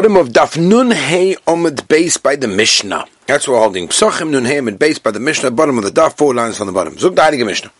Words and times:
bottom 0.00 0.16
of 0.16 0.30
Daf 0.30 0.56
Nun 0.56 0.92
Hey 0.92 1.34
Omid 1.46 1.86
base 1.86 2.16
by 2.16 2.34
the 2.34 2.48
Mishnah. 2.48 3.04
That's 3.26 3.46
what 3.46 3.52
we're 3.56 3.60
holding. 3.60 3.88
Psachim 3.88 4.30
Nun 4.30 4.46
Hey 4.46 4.56
Omid 4.56 4.78
base 4.78 4.98
by 4.98 5.10
the 5.10 5.20
Mishnah, 5.20 5.50
bottom 5.50 5.76
of 5.76 5.84
the 5.84 5.90
Daf, 5.90 6.16
four 6.16 6.32
lines 6.32 6.58
on 6.58 6.66
the 6.66 6.72
bottom. 6.72 6.96
Zug 6.96 7.16
the 7.16 7.44
Mishnah. 7.44 7.70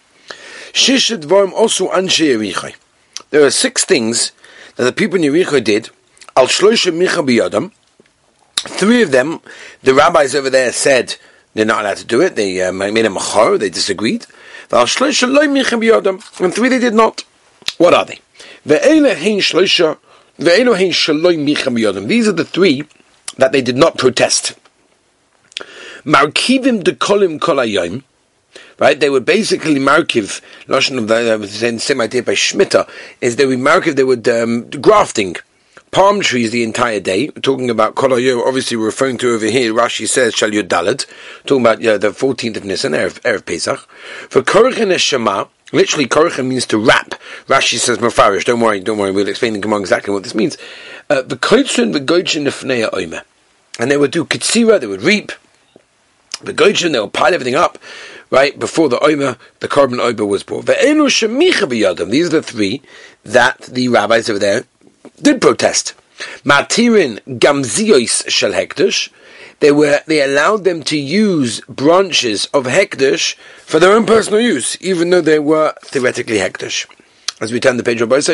Shishit 0.75 1.23
Vorm 1.23 1.55
also 1.55 1.89
Anshe 1.89 2.27
Yerichai. 2.27 2.77
There 3.31 3.43
are 3.43 3.51
six 3.51 3.87
things 3.87 4.33
that 4.77 4.85
the 4.85 4.93
people 4.93 5.17
in 5.17 5.23
Yerichai 5.33 5.65
did. 5.65 5.89
Al 6.37 6.47
Shloisha 6.47 6.93
Micha 6.93 7.27
Biyadam. 7.27 7.73
Three 8.55 9.01
of 9.01 9.13
them, 9.13 9.41
the 9.83 9.95
rabbis 9.95 10.35
over 10.35 10.51
there 10.51 10.73
said 10.73 11.17
they're 11.55 11.65
not 11.65 11.81
allowed 11.81 11.97
to 11.97 12.05
do 12.05 12.21
it. 12.21 12.37
They 12.37 12.61
uh, 12.61 12.71
made 12.71 13.07
a 13.07 13.09
machar, 13.09 13.57
they 13.57 13.71
disagreed. 13.71 14.27
Al 14.71 14.85
Shloisha 14.85 15.27
Loi 15.27 15.47
Micha 15.47 15.81
Biyadam. 15.81 16.41
And 16.45 16.55
three 16.55 16.69
they 16.69 16.81
did 16.81 16.93
not. 16.93 17.25
What 17.79 17.95
are 17.95 18.05
they? 18.05 18.19
Ve'ele 18.67 19.17
Hein 19.17 19.39
Shloisha 19.39 19.97
these 20.41 22.29
are 22.29 22.33
the 22.33 22.49
three 22.51 22.85
that 23.37 23.53
they 23.53 23.61
did 23.61 23.77
not 23.77 23.99
protest. 23.99 24.55
Markivim 26.05 26.83
de 26.83 26.93
kolim 26.93 27.39
kolayim. 27.39 28.03
Right, 28.79 28.99
they 28.99 29.11
were 29.11 29.21
basically 29.21 29.79
markiv. 29.79 30.41
Lashon 30.67 30.97
of 30.97 31.09
the 31.09 31.79
same 31.79 32.01
idea 32.01 32.23
by 32.23 32.33
Shmita 32.33 32.89
is 33.21 33.37
they 33.37 33.45
were 33.45 33.57
markiv. 33.57 33.97
They 33.97 34.05
were 34.05 34.43
um, 34.43 34.71
grafting 34.71 35.37
palm 35.91 36.21
trees 36.23 36.51
the 36.53 36.63
entire 36.63 37.01
day. 37.01 37.29
We're 37.35 37.43
talking 37.43 37.69
about 37.69 37.97
kolayim. 37.97 38.43
Obviously, 38.43 38.79
we're 38.79 38.87
referring 38.87 39.19
to 39.19 39.35
over 39.35 39.45
here. 39.45 39.75
Rashi 39.75 40.09
says 40.09 40.35
shal 40.35 40.51
dalad. 40.51 41.05
Talking 41.45 41.63
about 41.63 41.83
yeah, 41.83 41.99
the 41.99 42.15
fourteenth 42.15 42.57
of 42.57 42.65
Nisan, 42.65 42.93
erev, 42.93 43.21
erev 43.21 43.45
Pesach. 43.45 43.81
For 44.31 44.41
korchen 44.41 44.99
Shema 44.99 45.45
Literally, 45.73 46.07
korcha 46.07 46.47
means 46.47 46.67
to 46.67 46.79
wrap. 46.79 47.15
Rashi 47.47 47.79
says 47.79 47.99
mafarish. 47.99 48.45
Don't 48.45 48.61
worry, 48.61 48.81
don't 48.81 48.99
worry. 48.99 49.13
We'll 49.13 49.29
explain 49.29 49.55
in 49.55 49.61
Gemara 49.61 49.81
exactly 49.81 50.13
what 50.13 50.25
this 50.25 50.35
means. 50.35 50.57
The 51.09 51.39
koitzin 51.41 51.93
the 51.93 52.01
goichin 52.01 52.45
nefneya 52.45 52.91
oime, 52.93 53.23
and 53.79 53.91
they 53.91 53.97
would 53.97 54.11
do 54.11 54.25
kitsira. 54.25 54.81
They 54.81 54.87
would 54.87 55.03
reap 55.03 55.33
the 56.43 56.53
goichin. 56.53 56.93
They 56.93 57.01
would 57.01 57.13
pile 57.13 57.35
everything 57.35 57.55
up 57.55 57.79
right 58.31 58.59
before 58.59 58.89
the 58.89 58.99
omer, 59.01 59.37
the 59.61 59.69
carbon 59.69 60.01
omer 60.01 60.25
was 60.25 60.43
brought. 60.43 60.67
Ve'enu 60.67 61.07
shemicha 61.09 61.69
b'yadam. 61.69 62.11
These 62.11 62.29
are 62.29 62.41
the 62.41 62.43
three 62.43 62.83
that 63.25 63.61
the 63.63 63.89
rabbis 63.89 64.31
over 64.31 64.39
there 64.39 64.65
did 65.21 65.41
protest. 65.41 65.95
Matirin 66.45 67.19
gamziois 67.39 68.29
shel 68.29 68.53
hekdush 68.53 69.11
they 69.61 69.73
were 69.73 70.01
they 70.07 70.23
allowed 70.23 70.65
them 70.65 70.83
to 70.85 70.99
use 70.99 71.61
branches 71.63 72.47
of 72.47 72.65
hekdesh 72.65 73.35
for 73.65 73.79
their 73.79 73.93
own 73.93 74.07
personal 74.07 74.41
use, 74.41 74.77
even 74.81 75.11
though 75.11 75.21
they 75.21 75.39
were 75.39 75.75
theoretically 75.83 76.39
hekdesh. 76.39 76.87
As 77.41 77.53
we 77.53 77.61
turn 77.61 77.77
the 77.79 77.83
page 77.83 78.03
of 78.03 78.11
b'Shabbos, 78.11 78.29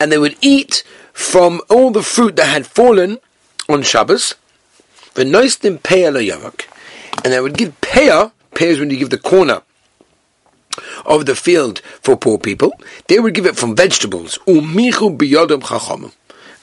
and 0.00 0.12
they 0.12 0.18
would 0.18 0.36
eat 0.40 0.84
from 1.12 1.60
all 1.68 1.90
the 1.90 2.02
fruit 2.02 2.36
that 2.36 2.46
had 2.46 2.66
fallen 2.66 3.18
on 3.68 3.82
Shabbos, 3.82 4.34
and 5.14 5.34
they 5.34 5.40
would 7.40 7.58
give 7.58 7.80
peah, 7.82 8.32
peah 8.54 8.78
when 8.78 8.90
you 8.90 8.96
give 8.96 9.10
the 9.10 9.18
corner 9.18 9.60
of 11.04 11.26
the 11.26 11.34
field 11.34 11.80
for 12.00 12.16
poor 12.16 12.38
people, 12.38 12.72
they 13.08 13.18
would 13.18 13.34
give 13.34 13.44
it 13.44 13.56
from 13.56 13.76
vegetables. 13.76 14.38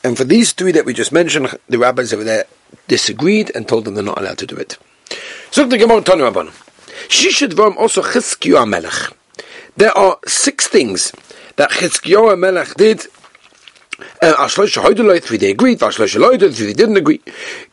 And 0.03 0.17
for 0.17 0.23
these 0.23 0.53
three 0.53 0.71
that 0.71 0.85
we 0.85 0.93
just 0.93 1.11
mentioned, 1.11 1.57
the 1.67 1.77
rabbis 1.77 2.13
over 2.13 2.23
there 2.23 2.45
disagreed 2.87 3.51
and 3.53 3.67
told 3.67 3.85
them 3.85 3.95
they're 3.95 4.03
not 4.03 4.17
allowed 4.17 4.37
to 4.39 4.47
do 4.47 4.55
it. 4.55 4.77
So 5.51 5.65
the 5.65 5.77
Gemara 5.77 6.01
Tanu 6.01 6.31
Vorm 6.31 7.75
also. 7.77 8.01
There 9.77 9.97
are 9.97 10.17
six 10.27 10.67
things 10.67 11.11
that 11.55 11.71
Chizkiyahu 11.71 12.37
Melech 12.37 12.75
did. 12.75 13.07
Uh, 14.21 14.47
three 14.47 15.37
they 15.37 15.51
agreed. 15.51 15.79
Ashlosh 15.79 16.55
three 16.55 16.67
they 16.67 16.73
didn't 16.73 16.97
agree. 16.97 17.21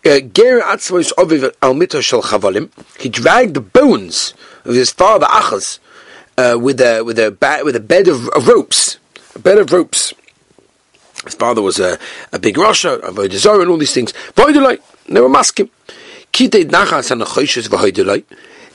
Uh, 0.05 0.21
Ger 0.21 0.61
Oviv 0.61 1.55
Al 1.63 1.75
Mito 1.75 2.01
Shel 2.03 2.23
Chavalim. 2.23 2.71
He 3.01 3.09
dragged 3.09 3.55
the 3.55 3.61
bones 3.61 4.35
of 4.65 4.75
his 4.75 4.91
father 4.91 5.27
Achaz 5.27 5.79
uh, 6.39 6.59
with 6.59 6.81
a 6.81 7.03
with 7.03 7.19
a 7.19 7.31
ba- 7.31 7.61
with 7.65 7.77
a 7.77 7.81
bed 7.81 8.09
of, 8.09 8.29
of 8.31 8.49
ropes, 8.49 8.99
a 9.35 9.39
bed 9.39 9.59
of 9.59 9.73
ropes. 9.73 10.15
His 11.27 11.35
father 11.35 11.61
was 11.61 11.79
a, 11.79 11.99
a 12.33 12.39
big 12.39 12.57
Russia, 12.57 12.95
a 12.95 13.13
Voidazor, 13.13 13.61
and 13.61 13.71
all 13.71 13.77
these 13.77 13.93
things. 13.93 14.13
Voidolai, 14.35 14.81
they 15.09 15.21
were 15.21 15.29
masking. 15.29 15.71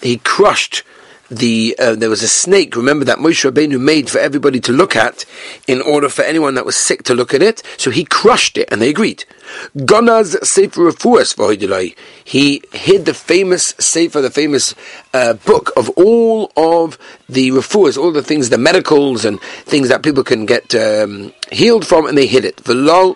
He 0.02 0.18
crushed 0.18 0.84
the 1.32 1.76
uh, 1.80 1.96
there 1.96 2.10
was 2.10 2.22
a 2.22 2.28
snake. 2.28 2.76
Remember 2.76 3.06
that 3.06 3.20
Moshe 3.20 3.50
Rabbeinu 3.50 3.80
made 3.80 4.10
for 4.10 4.20
everybody 4.20 4.60
to 4.60 4.74
look 4.74 4.96
at, 4.96 5.26
in 5.66 5.82
order 5.82 6.10
for 6.10 6.24
anyone 6.24 6.56
that 6.56 6.66
was 6.66 6.76
sick 6.76 7.04
to 7.04 7.14
look 7.14 7.34
at 7.34 7.42
it. 7.42 7.64
So 7.78 7.90
he 7.90 8.04
crushed 8.04 8.58
it, 8.58 8.68
and 8.72 8.82
they 8.82 8.90
agreed. 8.90 9.24
Gonaz 9.78 10.38
Sefer 10.44 10.92
Refuas 10.92 11.96
He 12.24 12.62
hid 12.72 13.06
the 13.06 13.14
famous 13.14 13.74
Sefer, 13.80 14.22
the 14.22 14.30
famous 14.30 14.76
uh, 15.14 15.34
book 15.34 15.72
of 15.76 15.90
all 15.92 16.52
of 16.56 16.98
the 17.28 17.50
refuas, 17.52 17.98
all 17.98 18.12
the 18.12 18.24
things, 18.24 18.50
the 18.50 18.58
medicals 18.58 19.26
and 19.26 19.40
things 19.42 19.90
that 19.90 20.04
people 20.04 20.24
can 20.24 20.46
get 20.46 20.76
um, 20.76 21.34
healed 21.52 21.88
from, 21.88 22.06
and 22.06 22.18
they 22.18 22.28
hid 22.28 22.46
it. 22.46 22.62
Uh, 22.68 23.14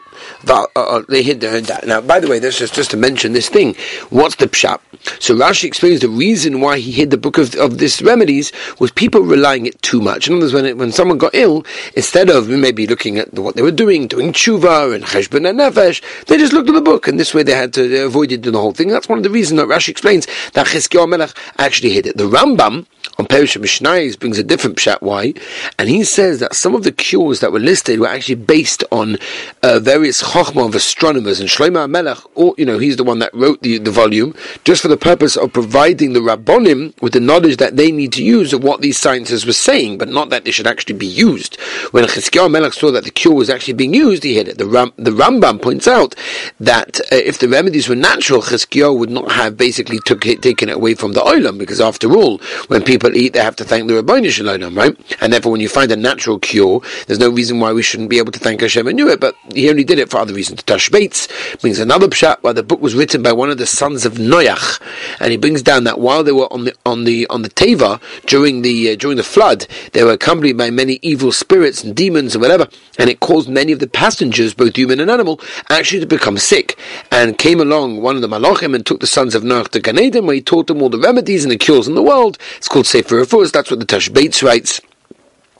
uh, 0.75 1.01
they 1.09 1.23
hid 1.23 1.41
that. 1.41 1.85
Now, 1.85 2.01
by 2.01 2.19
the 2.19 2.27
way, 2.27 2.39
this 2.39 2.61
is 2.61 2.71
just 2.71 2.91
to 2.91 2.97
mention 2.97 3.33
this 3.33 3.49
thing. 3.49 3.75
What's 4.09 4.35
the 4.35 4.47
pshat? 4.47 4.79
So 5.19 5.35
Rashi 5.35 5.65
explains 5.65 6.01
the 6.01 6.09
reason 6.09 6.61
why 6.61 6.79
he 6.79 6.91
hid 6.91 7.11
the 7.11 7.17
book 7.17 7.37
of, 7.37 7.55
of 7.55 7.77
this 7.77 8.01
remedies 8.01 8.51
was 8.79 8.91
people 8.91 9.21
relying 9.21 9.65
it 9.65 9.79
too 9.81 10.01
much. 10.01 10.27
In 10.27 10.33
other 10.35 10.45
words, 10.45 10.53
when, 10.53 10.65
it, 10.65 10.77
when 10.77 10.91
someone 10.91 11.17
got 11.17 11.35
ill, 11.35 11.65
instead 11.95 12.29
of 12.29 12.49
maybe 12.49 12.87
looking 12.87 13.17
at 13.17 13.33
what 13.33 13.55
they 13.55 13.61
were 13.61 13.71
doing, 13.71 14.07
doing 14.07 14.33
tshuva 14.33 14.95
and 14.95 15.03
cheshbon 15.03 15.47
and 15.47 15.59
nefesh, 15.59 16.01
they 16.27 16.37
just 16.37 16.53
looked 16.53 16.69
at 16.69 16.75
the 16.75 16.81
book, 16.81 17.07
and 17.07 17.19
this 17.19 17.33
way 17.33 17.43
they 17.43 17.53
had 17.53 17.73
to 17.73 18.05
avoid 18.05 18.31
it 18.31 18.43
the 18.43 18.51
whole 18.51 18.71
thing. 18.71 18.89
That's 18.89 19.09
one 19.09 19.17
of 19.19 19.23
the 19.23 19.29
reasons 19.29 19.59
that 19.59 19.67
Rashi 19.67 19.89
explains 19.89 20.27
that 20.53 20.67
Chizkiyahu 20.67 21.09
Melech 21.09 21.31
actually 21.57 21.91
hid 21.91 22.05
it. 22.07 22.17
The 22.17 22.29
Rambam 22.29 22.85
on 23.17 23.27
Perish 23.27 23.55
Mishnayis 23.55 24.19
brings 24.19 24.37
a 24.37 24.43
different 24.43 24.77
pshat 24.77 25.01
why, 25.01 25.33
and 25.77 25.89
he 25.89 26.03
says 26.03 26.39
that 26.39 26.53
some 26.53 26.75
of 26.75 26.83
the 26.83 26.91
cures 26.91 27.39
that 27.39 27.51
were 27.51 27.59
listed 27.59 27.99
were 27.99 28.07
actually 28.07 28.35
based 28.35 28.83
on 28.91 29.17
uh, 29.63 29.79
various 29.79 30.21
chokhmah 30.21 30.67
of 30.67 30.75
astronomers, 30.75 31.39
and 31.39 31.47
Shlomo 31.49 31.89
Melech, 31.89 32.17
or, 32.35 32.53
you 32.57 32.65
know, 32.65 32.77
he's 32.77 32.97
the 32.97 33.03
one 33.03 33.19
that 33.19 33.33
wrote 33.33 33.61
the, 33.61 33.77
the 33.77 33.91
volume, 33.91 34.35
just 34.63 34.81
for 34.81 34.87
the 34.87 34.97
purpose 34.97 35.37
of 35.37 35.53
providing 35.53 36.13
the 36.13 36.19
Rabbonim 36.19 36.99
with 37.01 37.13
the 37.13 37.19
knowledge 37.19 37.57
that 37.57 37.77
they 37.77 37.91
need 37.91 38.11
to 38.13 38.23
use 38.23 38.51
of 38.51 38.63
what 38.63 38.81
these 38.81 38.99
scientists 38.99 39.45
were 39.45 39.53
saying, 39.53 39.97
but 39.97 40.09
not 40.09 40.29
that 40.29 40.43
they 40.43 40.51
should 40.51 40.67
actually 40.67 40.95
be 40.95 41.07
used. 41.07 41.59
When 41.91 42.03
Chizkiyahu 42.05 42.51
Melech 42.51 42.73
saw 42.73 42.91
that 42.91 43.03
the 43.03 43.11
cure 43.11 43.35
was 43.35 43.49
actually 43.49 43.75
being 43.75 43.93
used, 43.93 44.23
he 44.23 44.33
hid 44.33 44.47
it. 44.47 44.57
The, 44.57 44.65
Ram, 44.65 44.91
the 44.97 45.11
Rambam 45.11 45.61
points 45.61 45.87
out 45.87 46.14
that 46.59 46.99
uh, 47.11 47.15
if 47.15 47.39
the 47.39 47.47
remedies 47.47 47.87
were 47.87 47.95
natural, 47.95 48.41
Chizkiyahu 48.41 48.97
would 48.97 49.09
not 49.09 49.31
have 49.31 49.57
basically 49.57 49.99
took 50.05 50.25
it, 50.25 50.41
taken 50.41 50.69
it 50.69 50.75
away 50.75 50.95
from 50.95 51.13
the 51.13 51.21
oilam, 51.21 51.57
because 51.57 51.79
after 51.79 52.13
all, 52.15 52.39
when 52.67 52.81
people 52.83 52.95
people 53.05 53.21
eat, 53.21 53.33
they 53.33 53.39
have 53.39 53.55
to 53.57 53.63
thank 53.63 53.87
the 53.87 53.93
Rabboni 53.93 54.29
Shalom, 54.29 54.75
right? 54.75 54.95
And 55.21 55.33
therefore, 55.33 55.51
when 55.51 55.61
you 55.61 55.69
find 55.69 55.91
a 55.91 55.95
natural 55.95 56.39
cure, 56.39 56.81
there's 57.07 57.19
no 57.19 57.29
reason 57.29 57.59
why 57.59 57.73
we 57.73 57.83
shouldn't 57.83 58.09
be 58.09 58.17
able 58.17 58.31
to 58.31 58.39
thank 58.39 58.61
Hashem 58.61 58.87
and 58.87 58.95
knew 58.95 59.09
it, 59.09 59.19
but 59.19 59.35
he 59.53 59.69
only 59.69 59.83
did 59.83 59.99
it 59.99 60.09
for 60.09 60.17
other 60.17 60.33
reasons. 60.33 60.63
Tashbates 60.63 61.61
brings 61.61 61.79
another 61.79 62.07
pshat 62.07 62.34
where 62.45 62.53
the 62.53 62.61
book 62.61 62.79
was 62.79 62.93
written 62.93 63.23
by 63.23 63.33
one 63.33 63.49
of 63.49 63.57
the 63.57 63.65
sons 63.65 64.05
of 64.05 64.13
Noach, 64.13 64.79
and 65.19 65.31
he 65.31 65.37
brings 65.37 65.63
down 65.63 65.83
that 65.85 65.99
while 65.99 66.23
they 66.23 66.31
were 66.31 66.51
on 66.53 66.65
the 66.65 66.75
on 66.85 67.03
the 67.03 67.25
on 67.27 67.41
the 67.41 67.49
Teva 67.49 67.99
during 68.27 68.61
the 68.61 68.91
uh, 68.91 68.95
during 68.95 69.17
the 69.17 69.23
flood, 69.23 69.65
they 69.93 70.03
were 70.03 70.11
accompanied 70.11 70.55
by 70.55 70.69
many 70.69 70.99
evil 71.01 71.31
spirits 71.31 71.83
and 71.83 71.95
demons 71.95 72.35
and 72.35 72.43
whatever, 72.43 72.67
and 72.99 73.09
it 73.09 73.19
caused 73.19 73.49
many 73.49 73.71
of 73.71 73.79
the 73.79 73.87
passengers, 73.87 74.53
both 74.53 74.75
human 74.75 74.99
and 74.99 75.09
animal, 75.09 75.41
actually 75.71 75.99
to 75.99 76.05
become 76.05 76.37
sick. 76.37 76.77
And 77.11 77.35
came 77.39 77.59
along 77.59 78.01
one 78.01 78.15
of 78.15 78.21
the 78.21 78.27
Malachim 78.27 78.75
and 78.75 78.85
took 78.85 78.99
the 78.99 79.07
sons 79.07 79.33
of 79.33 79.41
Noach 79.41 79.69
to 79.69 79.79
Gan 79.79 79.97
Eden, 79.97 80.27
where 80.27 80.35
he 80.35 80.41
taught 80.41 80.67
them 80.67 80.83
all 80.83 80.89
the 80.89 80.99
remedies 80.99 81.43
and 81.43 81.51
the 81.51 81.57
cures 81.57 81.87
in 81.87 81.95
the 81.95 82.03
world. 82.03 82.37
It's 82.57 82.67
called 82.67 82.85
Sefer 82.85 83.23
Rafus, 83.23 83.51
that's 83.51 83.71
what 83.71 83.79
the 83.79 83.87
Tashbates 83.87 84.43
writes. 84.43 84.81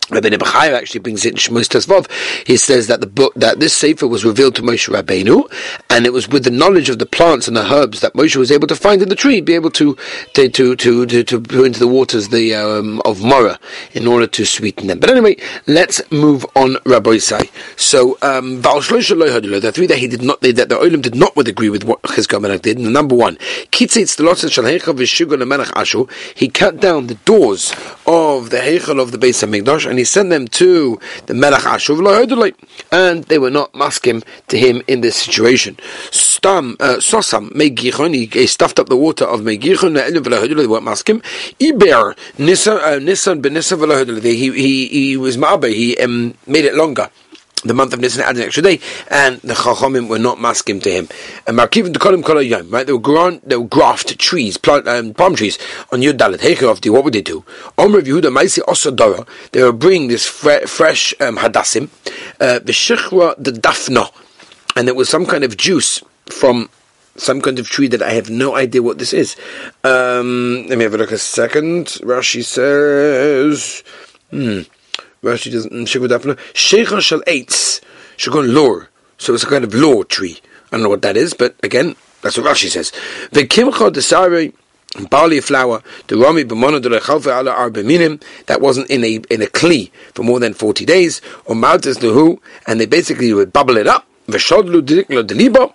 Rabbi 0.10 0.30
Nebuchadnezzar 0.30 0.76
actually 0.76 1.00
brings 1.00 1.26
it 1.26 1.34
in 1.34 1.38
Shmos 1.38 1.68
Tezvov. 1.68 2.10
He 2.46 2.58
says 2.58 2.88
that 2.88 3.02
the 3.02 3.08
book 3.08 3.34
that 3.36 3.60
this 3.60 3.76
sefer 3.76 4.08
was 4.08 4.24
revealed 4.26 4.56
to 4.56 4.62
Moshe 4.62 4.90
Rabbeinu, 4.90 5.52
and 5.90 6.06
it 6.06 6.14
was 6.14 6.28
with 6.28 6.44
the 6.44 6.52
knowledge 6.52 6.90
of 6.90 7.00
the 7.00 7.06
plants 7.06 7.48
and 7.48 7.56
the 7.58 7.74
herbs 7.74 8.02
that 8.02 8.14
Moshe 8.14 8.36
was 8.36 8.52
able 8.52 8.68
to 8.68 8.76
find 8.76 9.02
in 9.02 9.10
the 9.10 9.16
tree, 9.16 9.42
be 9.42 9.54
able 9.56 9.72
to 9.72 9.96
to 10.34 10.50
to 10.50 10.76
to, 10.76 11.06
to, 11.06 11.24
to 11.24 11.64
into 11.64 11.80
the 11.80 11.88
waters 11.88 12.30
the 12.30 12.56
um, 12.56 13.02
of 13.06 13.24
Mora 13.24 13.60
in 13.94 14.08
order 14.08 14.28
to 14.28 14.46
sweeten 14.46 14.88
them. 14.88 15.00
But 15.00 15.10
anyway, 15.10 15.38
let's 15.68 16.02
move 16.12 16.46
on, 16.56 16.78
Rabbi 16.86 17.18
Say. 17.18 17.50
So 17.76 18.18
um, 18.22 18.62
the 18.62 19.72
three 19.74 19.88
that 19.88 19.98
he 19.98 20.08
did 20.08 20.22
not, 20.22 20.42
that 20.42 20.70
the 20.70 20.78
Olim 20.78 21.02
did 21.02 21.16
not 21.16 21.36
would 21.36 21.48
agree 21.48 21.70
with 21.70 21.84
what 21.84 22.02
Chizkiyahu 22.04 22.42
Melech 22.42 22.62
did. 22.62 22.78
And 22.78 22.94
number 22.94 23.16
one, 23.16 23.38
he 23.72 23.88
cut 26.50 26.80
down 26.80 27.08
the 27.08 27.16
doors 27.26 27.74
of 28.06 28.50
the 28.50 28.58
Heichel 28.58 29.02
of 29.02 29.12
the 29.12 29.18
base 29.18 29.36
Beis 29.36 29.64
Hamikdash 29.64 29.90
and 29.96 30.00
he 30.00 30.04
sent 30.04 30.30
them 30.30 30.46
to 30.46 31.00
the 31.28 31.34
Melech 31.34 31.62
Ashuv 31.62 32.54
and 32.92 33.24
they 33.24 33.40
were 33.40 33.50
not 33.50 33.72
maskim 33.72 34.26
to 34.50 34.58
him 34.58 34.82
in 34.88 35.00
this 35.00 35.16
situation. 35.16 35.78
Stam 36.12 36.76
uh, 36.82 36.98
Sosam 36.98 37.50
Megichon, 37.52 38.14
he 38.14 38.46
stuffed 38.46 38.78
up 38.78 38.90
the 38.90 38.98
water 38.98 39.24
of 39.24 39.40
Megichon, 39.40 39.94
they 39.94 40.68
weren't 40.68 40.84
maskim. 40.84 41.24
Iber 41.62 42.18
Nisan 42.38 43.40
ben 43.40 43.54
Nisan 43.54 44.22
he 44.22 44.52
he 44.52 44.88
he 44.88 45.16
was 45.16 45.38
Ma'abe, 45.38 45.74
he 45.74 45.98
um, 46.00 46.34
made 46.46 46.66
it 46.66 46.76
longer 46.76 47.10
the 47.66 47.74
month 47.74 47.94
of 47.94 48.00
Nisan 48.00 48.24
added 48.24 48.40
an 48.42 48.46
extra 48.46 48.64
day, 48.64 48.80
and 49.10 49.40
the 49.42 49.54
Chachomim 49.54 50.08
were 50.08 50.20
not 50.20 50.40
masking 50.40 50.80
to 50.82 50.92
him. 50.92 51.10
And 51.48 51.58
Markivim 51.58 51.94
to 51.94 52.00
Kolim 52.00 52.24
Kol 52.24 52.42
Yom, 52.42 52.70
right? 52.70 52.86
They 52.86 52.94
would 52.94 53.02
grant, 53.02 53.48
they 53.48 53.58
would 53.58 53.70
graft 53.70 54.18
trees, 54.20 54.58
plant, 54.58 54.88
um, 54.88 55.14
palm 55.14 55.36
trees 55.36 55.58
on 55.92 56.02
Yud 56.02 56.18
Dalet 56.18 56.38
Heichel 56.40 56.92
What 56.92 57.04
would 57.04 57.14
they 57.14 57.22
do? 57.22 57.44
Omer 57.78 58.02
Yehuda 58.02 58.32
Maisi 58.34 58.60
Osodora. 58.60 59.28
They 59.52 59.64
would 59.64 59.80
bring 59.80 60.08
this 60.08 60.26
fre- 60.26 60.68
fresh 60.68 61.14
um, 61.20 61.38
hadassim, 61.38 61.90
uh, 62.40 62.60
the 62.60 62.72
Shechra 62.72 63.36
the 63.38 63.52
Dafna, 63.52 64.12
and 64.76 64.88
it 64.88 64.96
was 64.96 65.10
some 65.10 65.26
kind 65.26 65.44
of 65.44 65.58
juice 65.58 66.04
from 66.28 66.70
some 67.18 67.42
kind 67.42 67.60
of 67.60 67.70
tree 67.70 67.88
that 67.88 68.02
I 68.02 68.12
have 68.12 68.30
no 68.30 68.56
idea 68.56 68.84
what 68.84 68.98
this 68.98 69.14
is. 69.14 69.36
Um, 69.84 70.66
let 70.68 70.78
me 70.78 70.84
have 70.84 70.94
a 70.94 70.98
look 70.98 71.12
a 71.12 71.18
second. 71.18 71.86
Rashi 72.04 72.44
says, 72.44 73.84
hmm. 74.32 74.62
Rashi 75.26 75.52
doesn't 75.52 75.72
Shikwa 75.72 76.08
Dafna. 76.08 76.38
Sheikha 76.54 77.02
shall 77.02 77.22
eitz. 77.22 77.82
Shikon 78.18 78.54
lore. 78.54 78.90
So 79.18 79.34
it's 79.34 79.44
a 79.44 79.48
kind 79.48 79.64
of 79.64 79.74
lore 79.74 80.06
tree. 80.06 80.40
I 80.68 80.78
don't 80.78 80.84
know 80.84 80.90
what 80.90 81.02
that 81.02 81.18
is, 81.18 81.34
but 81.34 81.56
again, 81.64 81.96
that's 82.22 82.38
what 82.38 82.46
Rashi 82.46 82.70
says. 82.70 82.92
The 83.32 83.48
kimcha 83.48 83.92
desare 83.92 84.54
barley 85.10 85.42
flour, 85.42 85.82
the 86.08 86.18
rami 86.18 86.44
b'mono 86.44 86.82
de 86.82 86.90
lechalfe 86.90 87.28
ala 87.28 87.54
arbeminim, 87.54 88.22
that 88.46 88.62
wasn't 88.62 88.90
in 88.90 89.04
a 89.04 89.16
in 89.30 89.42
a 89.42 89.48
kli 89.48 89.92
for 90.14 90.24
more 90.24 90.40
than 90.40 90.54
forty 90.54 90.86
days, 90.86 91.22
or 91.46 91.56
maltes 91.56 91.98
lehu, 92.00 92.40
and 92.68 92.80
they 92.80 92.86
basically 92.86 93.34
would 93.34 93.52
bubble 93.52 93.78
it 93.78 93.88
up. 93.88 94.06
V'shodlu 94.28 94.82
diklo 94.82 95.24
deliba, 95.24 95.74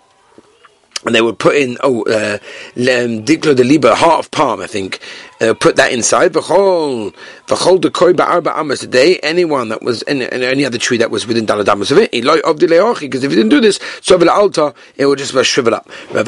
and 1.05 1.15
they 1.15 1.21
would 1.21 1.39
put 1.39 1.57
in 1.57 1.77
oh 1.83 2.03
uh, 2.05 2.39
diklo 2.77 3.55
deliba, 3.55 3.95
heart 3.95 4.27
of 4.27 4.31
palm, 4.31 4.61
I 4.61 4.67
think, 4.67 5.01
uh, 5.41 5.55
put 5.55 5.77
that 5.77 5.93
inside. 5.93 6.33
V'chol, 6.33 7.15
v'chol 7.47 7.81
dekoi 7.81 8.13
ba'arba 8.13 8.57
amas 8.57 8.81
today. 8.81 9.19
Anyone 9.23 9.69
that 9.71 9.83
was 9.83 10.03
in, 10.03 10.23
in, 10.23 10.43
any 10.43 10.65
other 10.65 10.79
tree 10.79 10.99
that 10.99 11.11
was 11.11 11.27
within 11.27 11.47
daladamas 11.47 11.91
of 11.91 11.99
it, 11.99 12.13
iloy 12.13 12.41
of 12.41 12.57
dileochi. 12.57 13.01
because 13.01 13.25
if 13.25 13.31
you 13.31 13.37
didn't 13.37 13.51
do 13.51 13.61
this, 13.61 13.81
so 14.01 14.17
the 14.19 14.31
altar, 14.33 14.75
it 14.97 15.07
would 15.07 15.19
just 15.19 15.33
shrivel 15.45 15.75
up. 15.75 15.89
The 16.13 16.23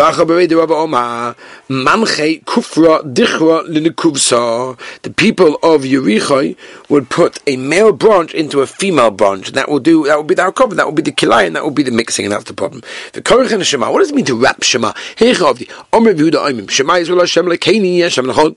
people 5.16 5.54
of 5.62 5.82
Yerichai 5.82 6.56
would 6.88 7.10
put 7.10 7.38
a 7.46 7.56
male 7.56 7.92
branch 7.92 8.34
into 8.34 8.60
a 8.60 8.66
female 8.66 9.10
branch. 9.10 9.48
And 9.48 9.56
that 9.56 9.68
will 9.68 9.80
do. 9.80 10.06
That 10.06 10.16
will 10.16 10.24
be 10.24 10.34
the 10.34 10.50
cover. 10.52 10.74
That 10.74 10.86
will 10.86 10.92
be 10.92 11.02
the 11.02 11.12
kilai, 11.12 11.46
and 11.46 11.56
that 11.56 11.62
will 11.64 11.70
be 11.70 11.82
the 11.82 11.90
mixing, 11.90 12.24
and 12.24 12.32
that's 12.32 12.44
the 12.44 12.54
problem. 12.54 12.82
The 13.12 13.22
korich 13.22 13.62
Shema. 13.64 13.90
What 13.90 13.98
does 14.00 14.10
it 14.10 14.14
mean 14.14 14.24
to 14.26 14.36
wrap 14.36 14.62
Shema? 14.62 14.92
Shema 15.16 15.34
is 15.34 17.08
Hashem 17.08 17.46
lekeni 17.46 18.02
Hashem 18.02 18.26
lechod 18.26 18.56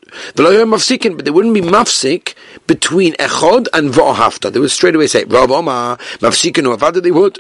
but 1.16 1.26
they 1.26 1.32
wouldn't 1.32 1.54
be 1.54 1.62
mafsik 1.62 2.36
between 2.68 3.14
echod 3.14 3.68
and 3.74 3.92
v'ohafta. 3.92 4.52
They 4.52 4.60
would 4.60 4.72
straight 4.72 4.96
away 4.96 5.08
say, 5.08 5.24
Rav 5.26 5.52
Omar, 5.52 5.98
mafsikin 6.20 6.66
or 6.68 7.02
they 7.02 7.12
would. 7.12 7.40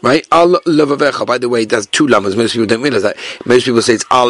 Right? 0.00 0.24
Al. 0.30 0.60
By 1.26 1.38
the 1.38 1.48
way, 1.48 1.64
that's 1.64 1.86
two 1.86 2.06
lamas. 2.06 2.36
Most 2.36 2.52
people 2.52 2.66
don't 2.66 2.82
realize 2.82 3.02
that. 3.02 3.16
Most 3.46 3.64
people 3.64 3.82
say 3.82 3.94
it's 3.94 4.04
al 4.10 4.28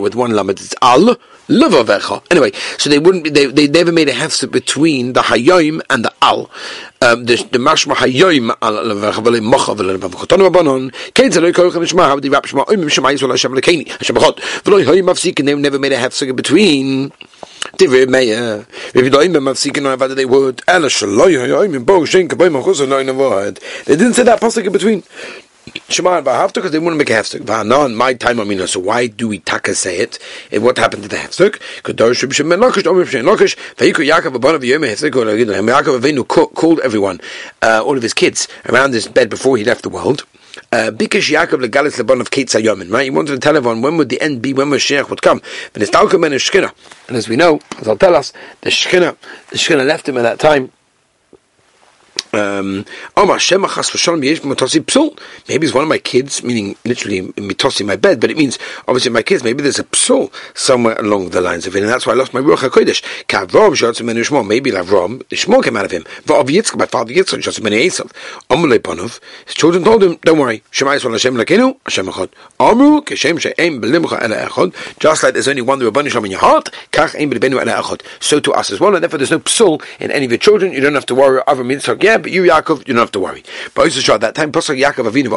with 0.00 0.14
one 0.14 0.30
lama. 0.30 0.52
It's 0.52 0.74
al 0.80 1.16
levavecha. 1.48 2.22
Anyway, 2.30 2.52
so 2.78 2.88
they 2.90 2.98
wouldn't 2.98 3.34
they, 3.34 3.46
they 3.46 3.66
never 3.66 3.92
made 3.92 4.08
a 4.08 4.12
hefset 4.12 4.50
between 4.50 5.12
the 5.12 5.20
hayoim 5.20 5.80
and 5.90 6.04
the 6.04 6.12
al. 6.22 6.50
Um, 7.00 7.24
the 7.24 7.36
the 7.36 7.58
mashma 7.58 7.94
hayoim 7.94 8.54
al 8.62 8.74
levavecha 8.74 9.22
v'le 9.22 9.42
mocha 9.42 9.74
v'le 9.74 9.98
levavecha. 9.98 10.26
Tonu 10.26 10.50
abanon. 10.50 10.92
Kein 11.14 11.30
zeloi 11.30 11.52
koich 11.52 11.72
nishma. 11.72 12.06
How 12.06 12.20
the 12.20 12.28
rap 12.28 12.44
shma 12.44 12.66
oimim 12.66 12.90
shema 12.90 13.08
yisrael 13.10 13.30
Hashem 13.30 13.52
lekeni. 13.52 13.88
Hashem 13.88 14.16
b'chot. 14.16 14.38
V'lo 14.62 14.84
hayoim 14.84 15.04
mafsik. 15.04 15.38
And 15.38 15.48
they 15.48 15.54
never 15.54 15.78
made 15.78 15.92
a 15.92 15.98
hefset 15.98 16.34
between 16.36 17.12
Divrei 17.76 18.08
Meir. 18.08 18.66
If 18.94 18.96
you 18.96 19.10
don't 19.10 19.32
mafsikin 19.32 19.90
on 19.90 19.98
Avada, 19.98 20.14
they 20.14 20.24
would. 20.24 20.62
Ela 20.66 20.88
shaloi 20.88 21.38
hayoim 21.38 21.84
bo 21.84 22.00
shenka 22.02 22.36
bo 22.36 22.48
machus. 22.48 22.78
They 23.84 23.96
didn't 23.96 24.14
say 24.14 24.22
that 24.24 24.40
pasuk 24.40 24.72
between. 24.72 25.02
Shema 25.88 26.18
and 26.18 26.26
Vahafta 26.26 26.54
because 26.54 26.72
they 26.72 26.78
wouldn't 26.78 26.98
make 26.98 27.10
a 27.10 27.14
hefstuk. 27.14 27.40
Vahana 27.40 27.94
my 27.94 28.14
time 28.14 28.38
amina. 28.38 28.66
So 28.66 28.80
why 28.80 29.06
do 29.06 29.28
we 29.28 29.38
taka 29.40 29.74
say 29.74 29.98
it? 29.98 30.18
And 30.50 30.62
what 30.62 30.78
happened 30.78 31.02
to 31.04 31.08
the 31.08 31.16
hefstuk? 31.16 31.60
Kadosh 31.82 32.22
Reb 32.22 32.32
Shimon 32.32 32.60
Lakish 32.60 32.86
Omer 32.86 33.06
Shem 33.06 33.24
Lakish 33.24 33.56
Vayikru 33.76 34.06
Yaakov 34.08 34.34
Abanav 34.36 34.64
Yom 34.64 34.82
Hefstuk 34.82 35.10
Yaakov 35.10 36.00
Avinu 36.00 36.54
called 36.54 36.80
everyone, 36.80 37.20
uh, 37.62 37.82
all 37.84 37.96
of 37.96 38.02
his 38.02 38.14
kids 38.14 38.48
around 38.66 38.92
his 38.92 39.08
bed 39.08 39.30
before 39.30 39.56
he 39.56 39.64
left 39.64 39.82
the 39.82 39.88
world. 39.88 40.24
Bikash 40.72 41.32
Yaakov 41.32 41.64
legalis 41.64 41.98
lebon 41.98 42.20
of 42.20 42.30
Ketz 42.30 42.60
Hayomin. 42.60 42.92
Right, 42.92 43.04
he 43.04 43.10
wanted 43.10 43.32
to 43.32 43.38
tell 43.38 43.56
everyone 43.56 43.80
when 43.82 43.96
would 43.96 44.08
the 44.08 44.20
end 44.20 44.42
be, 44.42 44.52
when 44.52 44.68
Mashiach 44.68 45.08
would 45.08 45.22
come. 45.22 45.40
But 45.72 45.82
it's 45.82 45.90
Talcum 45.90 46.24
and 46.24 46.34
Shechina, 46.34 46.72
and 47.06 47.16
as 47.16 47.28
we 47.28 47.36
know, 47.36 47.60
as 47.78 47.88
I'll 47.88 47.96
tell 47.96 48.14
us, 48.14 48.32
the 48.62 48.70
Shechina, 48.70 49.16
the 49.50 49.56
Shechina 49.56 49.86
left 49.86 50.08
him 50.08 50.16
at 50.16 50.22
that 50.22 50.38
time 50.38 50.72
um, 52.32 52.84
maybe 53.16 53.36
it's 55.66 55.74
one 55.74 55.82
of 55.82 55.88
my 55.88 55.98
kids, 55.98 56.42
meaning 56.42 56.76
literally 56.84 57.22
mitosi 57.32 57.86
my 57.86 57.96
bed, 57.96 58.20
but 58.20 58.30
it 58.30 58.36
means 58.36 58.58
obviously 58.86 59.10
my 59.10 59.22
kids. 59.22 59.42
Maybe 59.42 59.62
there's 59.62 59.78
a 59.78 59.84
psul 59.84 60.32
somewhere 60.54 60.96
along 60.98 61.30
the 61.30 61.40
lines 61.40 61.66
of 61.66 61.74
it, 61.76 61.82
and 61.82 61.88
that's 61.90 62.06
why 62.06 62.12
I 62.12 62.16
lost 62.16 62.34
my 62.34 62.40
ruach 62.40 62.68
hakodesh. 62.68 63.02
Maybe 64.48 64.70
Lavrom, 64.70 65.28
the 65.28 65.36
shmo 65.36 65.62
came 65.62 65.76
out 65.76 65.84
of 65.84 65.90
him. 65.90 66.04
My 66.28 66.86
father 66.86 67.12
Yitzchak 67.14 67.42
shotz 67.42 67.62
menu 67.62 67.78
Esav. 67.78 68.10
His 69.46 69.54
children 69.54 69.84
told 69.84 70.02
him, 70.02 70.18
"Don't 70.22 70.38
worry, 70.38 70.62
Shema. 70.70 70.96
Just 74.98 75.22
like 75.22 75.32
there's 75.34 75.48
only 75.48 75.62
one 75.62 75.80
Rabbanu 75.80 76.10
Shalom 76.10 76.24
in 76.24 76.30
your 76.32 76.40
heart. 76.40 76.68
So 78.20 78.40
to 78.40 78.52
us 78.52 78.70
as 78.70 78.80
well, 78.80 78.94
and 78.94 79.02
therefore 79.02 79.18
there's 79.18 79.30
no 79.30 79.38
psul 79.40 79.82
in 80.00 80.10
any 80.10 80.24
of 80.26 80.30
your 80.32 80.38
children. 80.38 80.72
You 80.72 80.80
don't 80.80 80.94
have 80.94 81.06
to 81.06 81.14
worry. 81.14 81.40
Avram 81.42 81.72
Yitzchak, 81.72 81.98
but 82.22 82.30
you 82.30 82.42
Yaakov, 82.42 82.78
you 82.86 82.94
don't 82.94 82.98
have 82.98 83.12
to 83.12 83.20
worry. 83.20 83.42
But 83.74 83.86
at 83.86 84.20
that 84.20 84.34
time, 84.34 84.52
Yaakov 84.52 85.10
Avinu 85.10 85.30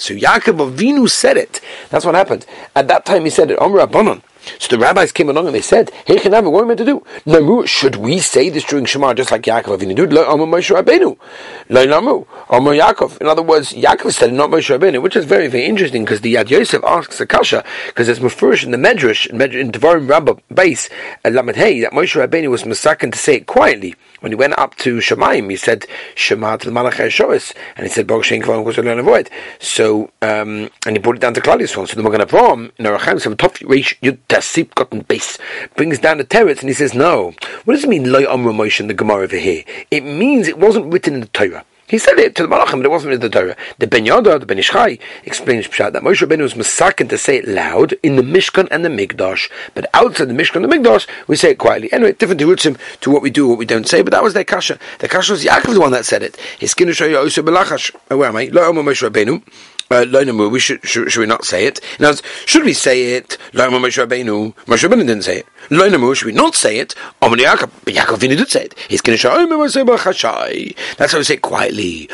So 0.00 0.14
Yaakov 0.14 0.70
Avinu 0.70 1.08
said 1.08 1.36
it. 1.36 1.60
That's 1.90 2.04
what 2.04 2.14
happened. 2.14 2.46
At 2.74 2.88
that 2.88 3.04
time 3.06 3.24
he 3.24 3.30
said 3.30 3.50
it. 3.50 3.58
So 4.58 4.68
the 4.68 4.78
rabbis 4.78 5.12
came 5.12 5.28
along 5.28 5.46
and 5.46 5.54
they 5.54 5.60
said, 5.60 5.90
Hey 6.06 6.16
Chanav, 6.16 6.50
what 6.50 6.60
are 6.60 6.62
we 6.62 6.68
meant 6.68 6.78
to 6.78 6.84
do? 6.84 7.04
Namu, 7.26 7.66
should 7.66 7.96
we 7.96 8.18
say 8.18 8.48
this 8.48 8.64
during 8.64 8.84
Shema 8.84 9.14
just 9.14 9.30
like 9.30 9.42
Yaakov 9.42 9.78
Avinu 9.78 9.94
did? 9.94 10.12
Lo 10.12 10.24
Moshe 10.36 10.74
Rabbeinu. 10.74 11.16
Lo 11.68 11.84
Namu. 11.86 12.24
Omer 12.48 12.72
Yaakov. 12.72 13.20
In 13.20 13.26
other 13.26 13.42
words, 13.42 13.72
Yaakov 13.72 14.12
said 14.12 14.32
not 14.32 14.50
Moshe 14.50 14.76
Rabbeinu, 14.76 15.02
which 15.02 15.16
is 15.16 15.24
very, 15.24 15.48
very 15.48 15.64
interesting 15.64 16.04
because 16.04 16.20
the 16.20 16.34
Yad 16.34 16.50
Yosef 16.50 16.82
asks 16.84 17.20
a 17.20 17.26
kasha, 17.26 17.64
because 17.86 18.08
it's 18.08 18.20
Mefurish 18.20 18.64
in 18.64 18.70
the 18.70 18.76
Medrash, 18.76 19.26
in, 19.26 19.38
Medrash, 19.38 19.60
in 19.60 19.72
Devarim 19.72 20.08
Rabbah 20.08 20.34
base, 20.52 20.88
Lamed 21.24 21.56
Hey, 21.56 21.80
that 21.80 21.92
Moshe 21.92 22.20
Rabbeinu 22.20 22.50
was 22.50 22.64
masakin 22.64 23.12
to 23.12 23.18
say 23.18 23.36
it 23.36 23.46
quietly. 23.46 23.94
When 24.20 24.32
he 24.32 24.36
went 24.36 24.58
up 24.58 24.74
to 24.76 24.98
Shemaim, 24.98 25.48
he 25.50 25.56
said, 25.56 25.86
Shema 26.14 26.56
to 26.58 26.70
the 26.70 26.74
Malach 26.74 26.92
HaShoris, 26.92 27.54
and 27.76 27.86
he 27.86 27.92
said, 27.92 28.06
Baruch 28.06 28.24
Shem 28.24 28.42
Kvan 28.42 28.64
was 28.64 28.76
learn 28.76 28.98
avoid. 28.98 29.30
So, 29.58 30.10
um, 30.20 30.68
and 30.86 30.96
he 30.96 30.98
brought 30.98 31.16
it 31.16 31.22
down 31.22 31.34
to 31.34 31.40
Yisrael. 31.40 31.88
So 31.88 31.96
the 31.96 32.02
Magen 32.02 32.20
Avraham, 32.20 32.70
in 32.78 32.84
Arachim, 32.84 33.36
top 33.38 33.54
Reish 33.58 33.98
Yud 34.00 34.18
Tasip 34.30 34.76
Cotton 34.76 35.00
base, 35.00 35.38
brings 35.74 35.98
down 35.98 36.18
the 36.18 36.24
teretz, 36.24 36.60
and 36.60 36.68
he 36.68 36.72
says, 36.72 36.94
no. 36.94 37.34
What 37.64 37.74
does 37.74 37.82
it 37.82 37.90
mean, 37.90 38.12
Loi 38.12 38.24
Amra 38.30 38.52
Moshe 38.52 38.78
in 38.78 38.86
the 38.86 38.94
Gemara 38.94 39.24
over 39.24 39.36
here? 39.36 39.64
It 39.90 40.04
means 40.04 40.46
it 40.46 40.56
wasn't 40.56 40.92
written 40.92 41.14
in 41.14 41.20
the 41.20 41.26
Torah. 41.26 41.64
He 41.88 41.98
said 41.98 42.20
it 42.20 42.36
to 42.36 42.44
the 42.44 42.48
Malachim, 42.48 42.76
but 42.76 42.84
it 42.84 42.90
wasn't 42.92 43.14
in 43.14 43.20
the 43.20 43.28
Torah. 43.28 43.56
The 43.80 43.88
Ben 43.88 44.06
Yoda, 44.06 44.38
the 44.38 44.46
Ben 44.46 44.60
Ish 44.60 44.70
Chai, 44.70 45.00
explains 45.24 45.66
Pshat 45.66 45.92
that 45.94 46.04
Moshe 46.04 46.24
Rabbeinu 46.24 46.42
was 46.42 46.54
masakin 46.54 47.08
to 47.08 47.18
say 47.18 47.38
it 47.38 47.48
loud 47.48 47.94
in 48.04 48.14
the 48.14 48.22
Mishkan 48.22 48.68
and 48.70 48.84
the 48.84 48.88
Migdash, 48.88 49.50
but 49.74 49.86
outside 49.92 50.28
the 50.28 50.34
Mishkan 50.34 50.62
and 50.62 50.66
the 50.66 50.76
Migdash, 50.76 51.08
we 51.26 51.34
say 51.34 51.50
it 51.50 51.58
quietly. 51.58 51.92
Anyway, 51.92 52.12
different 52.12 52.38
to 52.38 52.68
him 52.68 52.76
to 53.00 53.10
what 53.10 53.22
we 53.22 53.30
do, 53.30 53.48
what 53.48 53.58
we 53.58 53.66
don't 53.66 53.88
say, 53.88 54.02
but 54.02 54.12
that 54.12 54.22
was 54.22 54.34
their 54.34 54.44
kasha. 54.44 54.78
The 55.00 55.08
kasha 55.08 55.32
was 55.32 55.44
Yaakov 55.44 55.74
the 55.74 55.80
one 55.80 55.90
that 55.90 56.06
said 56.06 56.22
it. 56.22 56.36
His 56.60 56.72
is 56.78 57.00
also 57.00 57.42
belachash. 57.42 57.92
Where 58.06 58.28
am 58.28 58.36
I? 58.36 58.44
Lo 58.52 58.72
Moshe 58.72 59.10
Rabbeinu 59.10 59.42
uh, 59.90 60.48
we 60.48 60.60
should, 60.60 60.84
should, 60.86 61.10
should 61.10 61.20
we 61.20 61.26
not 61.26 61.44
say 61.44 61.66
it? 61.66 61.80
Now, 61.98 62.12
should 62.46 62.64
we 62.64 62.72
say 62.72 63.14
it? 63.14 63.36
Moshe 63.52 64.06
Rabbeinu, 64.06 64.54
Moshe 64.66 64.88
Rabbeinu 64.88 65.06
didn't 65.06 65.24
say 65.24 65.38
it. 65.38 65.46
Should 66.16 66.26
we 66.26 66.32
not 66.32 66.54
say 66.54 66.78
it? 66.78 66.94
Yaakov, 67.20 67.70
Yaakov 67.86 68.18
Vini 68.18 68.36
did 68.36 68.48
say 68.48 68.64
it. 68.64 68.78
He's 68.88 69.00
going 69.00 69.16
to 69.16 69.20
show 69.20 69.30
That's 70.96 71.12
how 71.12 71.18
we 71.18 71.24
say 71.24 71.34
it 71.34 71.42
quietly. 71.42 72.08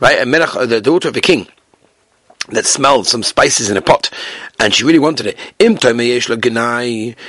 Right, 0.00 0.24
the 0.68 0.80
daughter 0.82 1.08
of 1.08 1.14
the 1.14 1.20
king 1.20 1.48
that 2.50 2.66
smelled 2.66 3.06
some 3.06 3.22
spices 3.22 3.70
in 3.70 3.76
a 3.76 3.82
pot, 3.82 4.08
and 4.60 4.72
she 4.72 4.84
really 4.84 4.98
wanted 4.98 5.26
it. 5.26 5.36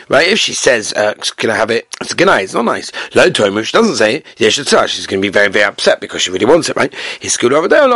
Right? 0.09 0.27
If 0.27 0.39
she 0.39 0.53
says, 0.53 0.93
uh, 0.93 1.15
"Can 1.37 1.49
I 1.49 1.55
have 1.55 1.71
it?" 1.71 1.87
It's 1.99 2.13
ganai. 2.13 2.43
It's 2.43 2.53
not 2.53 2.65
nice. 2.65 2.91
Lo 3.15 3.25
she 3.25 3.71
doesn't 3.71 3.95
say 3.95 4.23
yes. 4.37 4.53
She's 4.53 5.07
going 5.07 5.21
to 5.21 5.25
be 5.25 5.29
very, 5.29 5.49
very 5.49 5.65
upset 5.65 5.99
because 5.99 6.21
she 6.21 6.31
really 6.31 6.45
wants 6.45 6.69
it, 6.69 6.75
right? 6.75 6.93
Over 7.43 7.67
there. 7.67 7.87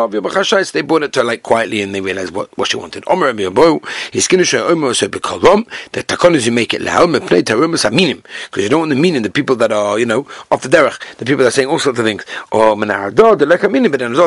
They 0.71 0.81
brought 0.81 1.03
it 1.03 1.13
to 1.13 1.19
her 1.19 1.25
like 1.25 1.43
quietly, 1.43 1.81
and 1.81 1.93
they 1.93 2.01
realized 2.01 2.33
what, 2.33 2.57
what 2.57 2.69
she 2.69 2.77
wanted. 2.77 3.03
Omer 3.07 3.31
going 3.31 4.39
to 4.39 4.43
show 4.43 4.67
the 4.75 6.03
takonas 6.03 6.45
you 6.45 6.51
make 6.51 6.73
it 6.73 6.81
loud. 6.81 7.11
Because 7.11 8.63
you 8.63 8.69
don't 8.69 8.79
want 8.79 8.89
the 8.89 8.95
meaning 8.95 9.21
the 9.21 9.29
people 9.29 9.55
that 9.57 9.71
are 9.71 9.99
you 9.99 10.05
know 10.05 10.25
off 10.49 10.61
the 10.63 10.69
derech, 10.69 10.99
the 11.17 11.25
people 11.25 11.43
that 11.43 11.49
are 11.49 11.51
saying 11.51 11.67
all 11.67 11.79
sorts 11.79 11.99
of 11.99 12.05
things. 12.05 12.25
But 12.51 12.85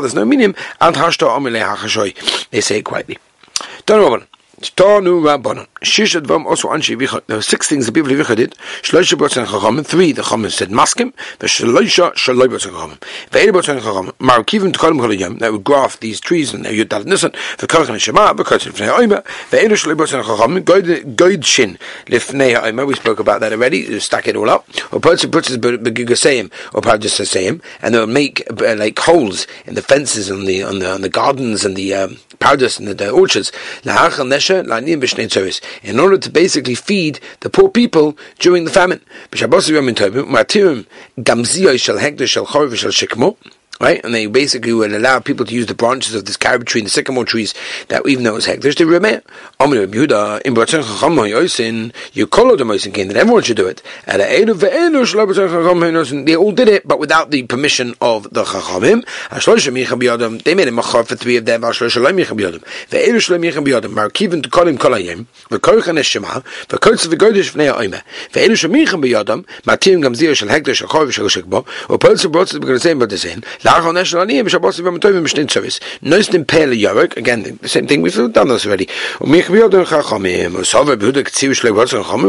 there's 0.01 0.15
no 0.15 0.25
meaning. 0.25 0.55
They 2.51 2.61
say 2.61 2.74
it 2.79 2.85
quietly. 2.85 3.19
Don't 3.87 4.01
know 4.01 4.11
Tanu 4.77 5.21
Rabbanon. 5.23 5.67
Shish 5.85 6.17
Advam 6.17 6.47
also 6.47 6.69
Anshi 6.69 6.97
Vicha. 6.97 7.21
There 7.27 7.37
were 7.37 7.43
six 7.43 7.69
things 7.69 7.87
the 7.87 7.93
people 7.93 8.11
of 8.13 8.19
Vicha 8.27 8.37
did. 8.37 8.57
Shloisha 8.83 9.17
Botzen 9.17 9.47
Chachamim. 9.47 9.87
Three, 9.87 10.13
the 10.13 10.23
Chachamim 10.23 10.51
said 10.51 10.71
Maskim. 10.71 11.13
V'shloisha 11.39 12.13
Shaloi 12.15 12.49
Botzen 12.49 12.73
Chachamim. 12.73 12.99
Ve'eri 13.31 13.53
Botzen 13.53 13.79
Chachamim. 13.81 14.13
Marukivim 14.15 14.73
Tkolim 14.73 14.99
Cholayim. 15.01 15.39
That 15.39 15.53
would 15.53 15.63
graft 15.65 16.01
these 16.01 16.19
trees 16.21 16.53
and 16.53 16.65
Yud 16.65 16.89
Dal 16.89 17.05
Nisan. 17.05 17.31
V'korchen 17.31 18.01
Shema. 18.01 18.35
V'korchen 18.35 18.73
Lefnei 18.73 18.89
Oima. 18.89 19.23
Ve'eri 19.51 19.73
Shaloi 19.73 19.97
Botzen 19.97 20.23
Chachamim. 20.23 20.65
Goyd 21.17 21.45
Shin. 21.45 21.79
Lefnei 22.07 22.61
Oima. 22.61 22.87
We 22.87 22.95
spoke 22.95 23.21
about 23.21 23.41
that 23.41 23.53
already. 23.53 24.01
Stack 24.01 24.27
it 24.29 24.37
all 24.37 24.49
up. 24.51 24.67
Or 24.93 25.01
person 25.01 25.31
puts 25.31 25.49
his 25.49 25.57
Or 25.59 25.63
sayim. 25.63 27.61
And 27.83 27.95
they'll 27.95 28.07
make 28.07 28.43
uh, 28.51 28.75
like 28.77 28.99
holes 28.99 29.47
in 29.67 29.75
the 29.75 29.83
fences 29.83 30.31
on 30.31 30.47
the, 30.47 30.63
on 30.63 30.79
the, 30.79 30.91
on 30.91 31.03
the 31.03 31.09
gardens 31.09 31.65
and 31.65 31.77
the, 31.77 31.95
um, 31.95 32.19
pardas 32.39 32.79
and 32.79 32.87
the, 32.89 32.95
the 32.95 33.11
orchards. 33.11 33.53
In 35.83 35.99
order 35.99 36.19
to 36.19 36.31
basically 36.31 36.75
feed 36.75 37.21
the 37.41 37.51
poor 37.51 37.69
people 37.69 38.17
during 38.39 38.65
the 38.65 38.71
famine 38.71 39.01
right? 43.85 44.03
And 44.03 44.15
they 44.15 44.27
basically 44.27 44.73
would 44.73 44.93
allow 44.93 45.21
people 45.21 45.45
to 45.45 45.55
use 45.55 45.67
the 45.67 45.75
branches 45.75 46.15
of 46.15 46.25
this 46.25 46.39
carob 46.39 46.65
tree 46.65 46.81
and 46.81 46.87
the 46.87 46.91
sycamore 46.91 47.27
trees 47.27 47.53
that 47.89 48.09
even 48.09 48.25
though 48.25 48.31
it 48.31 48.35
was 48.35 48.47
hectares 48.47 48.75
to 48.77 48.87
remain. 48.87 49.21
You 49.61 49.87
call 52.27 52.57
the 52.57 52.65
moisin 52.65 52.95
king 52.95 53.09
that 53.09 53.19
everyone 53.19 53.43
should 53.43 53.59
do 53.59 53.67
it. 53.67 53.83
They 54.07 54.43
all 56.37 56.53
did 56.53 56.69
it, 56.69 56.89
but 56.89 56.99
without 56.99 57.31
the 57.31 57.43
permission 57.43 57.95
of 58.01 58.33
the 58.33 58.45
chachamim. 58.45 59.05
They 60.45 60.55
made 60.55 60.69
a 60.69 60.73
machar 60.73 61.05
for 61.05 61.17
three 61.17 61.37
of 61.37 61.45
them. 61.45 61.61
V'goydish 67.15 67.53
v'nei 67.53 67.69
ha'oime. 67.69 68.01
Ve'elu 68.33 68.57
shlo 68.57 68.71
michem 68.71 69.01
biyadam. 69.05 69.45
Matim 69.65 70.01
gam 70.03 70.15
zir 70.15 70.35
shel 70.35 70.49
Again, 77.17 77.43
the 77.43 77.69
same 77.69 77.87
thing, 77.89 78.03
we've 78.03 78.33
done 78.33 78.49
this 78.49 78.67
already. 78.67 78.89
Um, 79.21 79.27
um, 79.27 79.33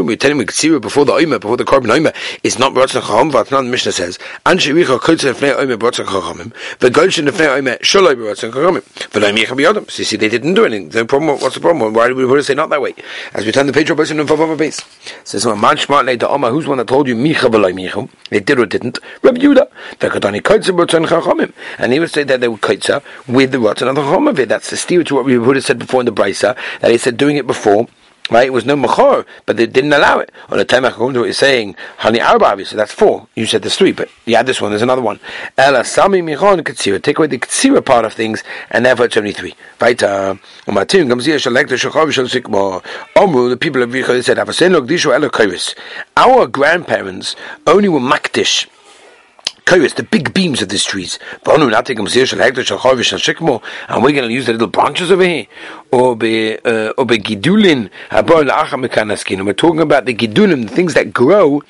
we 0.06 0.16
tell 0.16 0.30
him 0.32 0.38
before 0.38 1.04
the 1.04 1.12
Oima, 1.12 1.40
before 1.40 1.56
the 1.56 1.64
Korban 1.64 1.86
Oima, 1.86 2.12
is 2.42 2.58
not 2.58 2.74
Baratzon 2.74 3.00
Chacham, 3.00 3.30
but 3.30 3.48
not 3.52 3.62
the 3.62 3.68
Mishnah 3.68 3.92
says, 3.92 4.18
Anshe 4.44 4.72
Fnei 4.72 5.76
Baratzon 5.76 6.06
Chachamim, 6.06 6.52
V'golshin 6.80 7.28
Fnei 7.28 7.62
Baratzon 7.62 8.50
Chachamim, 8.50 8.82
Micha 9.12 9.54
B'yodam. 9.56 9.88
So 9.88 10.00
you 10.00 10.04
see, 10.04 10.16
they 10.16 10.28
didn't 10.28 10.54
do 10.54 10.64
anything. 10.64 10.88
The 10.88 11.04
problem, 11.04 11.38
what's 11.40 11.54
the 11.54 11.60
problem? 11.60 11.94
Why 11.94 12.08
did 12.08 12.16
we 12.16 12.26
put 12.26 12.40
it 12.40 12.44
say 12.44 12.54
not 12.54 12.70
that 12.70 12.82
way? 12.82 12.96
As 13.34 13.46
we 13.46 13.52
turn 13.52 13.68
the 13.68 13.72
page 13.72 13.88
Bosin 13.88 14.18
and 14.18 14.28
Vav 14.28 14.56
base. 14.58 14.80
Says, 15.22 15.46
Man 15.46 15.76
Shmart 15.76 16.06
Lei 16.06 16.18
Oma, 16.26 16.50
who's 16.50 16.66
one 16.66 16.78
that 16.78 16.88
told 16.88 17.06
you 17.06 17.14
Micha 17.14 17.48
V'loi 17.48 17.72
Micha? 17.72 18.08
They 18.30 18.40
did 18.40 18.58
or 18.58 18.66
didn't. 18.66 18.98
Rabbi 19.22 19.38
Baratzon 19.38 21.06
Chachamim. 21.06 21.25
Chachamim. 21.26 21.52
And 21.78 21.92
he 21.92 22.00
would 22.00 22.10
say 22.10 22.22
that 22.24 22.40
they 22.40 22.48
would 22.48 22.60
kaitza 22.60 23.02
with 23.26 23.52
the 23.52 23.60
rotten 23.60 23.88
of 23.88 23.96
the 23.96 24.02
Chachamim. 24.02 24.48
That's 24.48 24.70
the 24.70 24.76
steer 24.76 25.04
to 25.04 25.14
what 25.14 25.24
we 25.24 25.38
would 25.38 25.56
have 25.56 25.64
said 25.64 25.78
before 25.78 26.00
in 26.00 26.06
the 26.06 26.12
Brisa, 26.12 26.56
that 26.80 26.90
he 26.90 26.98
said 26.98 27.16
doing 27.16 27.36
it 27.36 27.46
before 27.46 27.86
Right, 28.28 28.48
it 28.48 28.50
was 28.50 28.64
no 28.64 28.74
machor, 28.74 29.24
but 29.44 29.56
they 29.56 29.66
didn't 29.66 29.92
allow 29.92 30.18
it. 30.18 30.32
On 30.48 30.58
the 30.58 30.64
time 30.64 30.82
Chachamim 30.82 31.28
is 31.28 31.38
saying 31.38 31.76
honey 31.98 32.20
arba, 32.20 32.46
obviously 32.46 32.76
that's 32.76 32.90
four. 32.90 33.28
You 33.36 33.46
said 33.46 33.62
there's 33.62 33.76
three, 33.76 33.92
but 33.92 34.08
you 34.24 34.32
yeah, 34.32 34.42
this 34.42 34.60
one 34.60 34.72
there's 34.72 34.82
another 34.82 35.00
one. 35.00 35.20
Ela 35.56 35.84
sami 35.84 36.22
michon 36.22 36.58
katsira. 36.64 37.00
Take 37.00 37.18
away 37.18 37.28
the 37.28 37.38
katsira 37.38 37.84
part 37.84 38.04
of 38.04 38.14
things, 38.14 38.42
and 38.70 38.84
therefore 38.84 39.06
it's 39.06 39.16
only 39.16 39.30
three. 39.30 39.54
Right? 39.80 40.02
Uh, 40.02 40.34
umatim 40.66 41.06
gamzir 41.06 41.36
shalek 41.36 41.68
the 41.68 41.76
shachav 41.76 42.10
shal. 42.10 42.82
Omru 43.14 43.48
the 43.48 43.56
people 43.56 43.82
of 43.82 43.90
Yichud 43.90 44.24
said 44.24 44.38
avasen 44.38 44.72
lo 44.72 44.80
gdishu 44.80 45.14
elo 45.14 45.30
Our 46.16 46.48
grandparents 46.48 47.36
only 47.64 47.88
were 47.88 48.00
makdish 48.00 48.66
Kairos, 49.66 49.94
the 49.96 50.04
big 50.04 50.32
beams 50.32 50.62
of 50.62 50.68
these 50.68 50.84
trees. 50.84 51.18
And 51.44 51.60
we're 51.60 51.68
going 54.12 54.28
to 54.28 54.32
use 54.32 54.46
the 54.46 54.52
little 54.52 54.68
branches 54.68 55.10
over 55.10 55.24
here. 55.24 55.46
Or 55.90 56.14
be 56.14 56.54
uh, 56.58 56.92
gidulin. 56.94 57.90
We're 59.44 59.52
talking 59.52 59.80
about 59.80 60.04
the 60.04 60.14
gidulim, 60.14 60.68
the 60.68 60.74
things 60.74 60.94
that 60.94 61.12
grow 61.12 61.62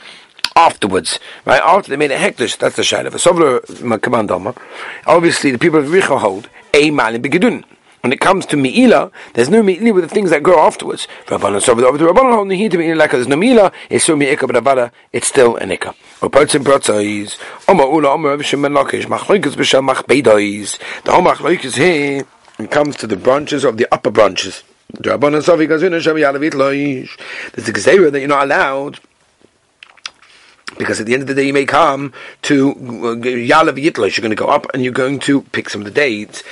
afterwards, 0.54 1.18
right? 1.46 1.62
After 1.62 1.88
they 1.88 1.96
made 1.96 2.10
a 2.10 2.18
hektish, 2.18 2.58
that's 2.58 2.76
the 2.76 2.82
shayla. 2.82 4.54
Obviously, 5.06 5.50
the 5.50 5.58
people 5.58 5.78
of 5.80 5.86
Richa 5.86 6.18
hold 6.18 6.50
a 6.74 6.90
malin 6.90 7.22
begidun. 7.22 7.64
When 8.02 8.12
it 8.12 8.20
comes 8.20 8.46
to 8.46 8.56
Me'ila, 8.56 9.10
there's 9.34 9.48
no 9.48 9.62
Me'ila 9.62 9.92
with 9.92 10.04
the 10.04 10.14
things 10.14 10.30
that 10.30 10.42
grow 10.42 10.60
afterwards. 10.60 11.08
Rabbanan 11.26 11.62
so 11.62 11.72
over 11.72 11.98
the 11.98 12.04
Rabbanan 12.04 12.34
hold 12.34 12.50
the 12.50 12.56
heat 12.56 12.70
to 12.72 12.78
Me'ila 12.78 12.96
like 12.96 13.10
there's 13.10 13.28
no 13.28 13.36
Me'ila, 13.36 13.72
it's 13.90 14.04
so 14.04 14.16
but 14.16 14.28
Avada, 14.28 14.90
it's 15.12 15.26
still 15.26 15.56
an 15.56 15.72
Ika. 15.72 15.94
Or 16.22 16.30
Potzim 16.30 16.62
Protzais, 16.62 17.38
Oma 17.68 17.84
Ula, 17.84 18.10
Oma 18.10 18.28
Rav 18.28 18.44
Shimon 18.44 18.72
Lakish, 18.72 19.04
Machloikas 19.04 19.54
B'Shal 19.54 19.88
Machbeidais. 19.88 20.78
The 21.02 21.12
whole 21.12 21.22
Machloikas 21.22 21.76
here, 21.76 22.24
it 22.58 22.70
comes 22.70 22.96
to 22.96 23.06
the 23.06 23.16
branches 23.16 23.64
of 23.64 23.76
the 23.76 23.86
upper 23.92 24.10
branches. 24.10 24.62
The 24.90 25.10
Rabbanan 25.10 25.42
Sofi 25.42 25.66
Gazuna 25.66 26.00
Shem 26.00 26.16
Yalavit 26.16 26.52
Loish. 26.52 27.18
There's 27.52 27.68
a 27.68 27.72
Gezerah 27.72 28.12
that 28.12 28.20
you're 28.20 28.28
not 28.28 28.44
allowed 28.44 29.00
because 30.78 31.00
at 31.00 31.06
the 31.06 31.14
end 31.14 31.22
of 31.22 31.28
the 31.28 31.34
day 31.34 31.46
you 31.46 31.52
may 31.52 31.64
come 31.64 32.12
to 32.42 32.70
uh, 32.70 32.74
Yalav 33.16 33.82
Yitlosh, 33.82 34.16
you're 34.16 34.22
going 34.22 34.30
to 34.30 34.36
go 34.36 34.46
up 34.48 34.66
and 34.74 34.82
you're 34.82 34.92
going 34.92 35.18
to 35.20 35.42
pick 35.42 35.70
some 35.70 35.80
of 35.80 35.84
the 35.84 35.90
dates. 35.90 36.42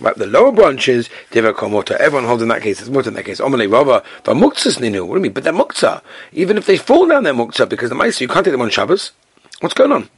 Right, 0.00 0.14
the 0.14 0.26
lower 0.26 0.52
branches, 0.52 1.10
everyone 1.32 2.24
holds 2.24 2.42
in 2.42 2.48
that 2.48 2.62
case, 2.62 2.80
it's 2.80 2.88
mutter 2.88 3.08
in 3.08 3.14
that 3.14 3.24
case. 3.24 3.40
Omale 3.40 3.70
Rava, 3.70 4.04
but 4.22 4.36
muktzas 4.36 4.78
ninu. 4.78 5.04
What 5.04 5.14
do 5.14 5.18
you 5.18 5.22
mean? 5.22 5.32
But 5.32 5.42
they're 5.42 5.52
muktzah. 5.52 6.02
Even 6.32 6.56
if 6.56 6.66
they 6.66 6.76
fall 6.76 7.08
down, 7.08 7.24
they're 7.24 7.34
muktzah 7.34 7.68
because 7.68 7.88
the 7.88 7.96
mice, 7.96 8.20
you 8.20 8.28
can't 8.28 8.44
take 8.44 8.52
them 8.52 8.60
on 8.60 8.70
Shabbos. 8.70 9.10
What's 9.58 9.74
going 9.74 9.90
on? 9.90 10.08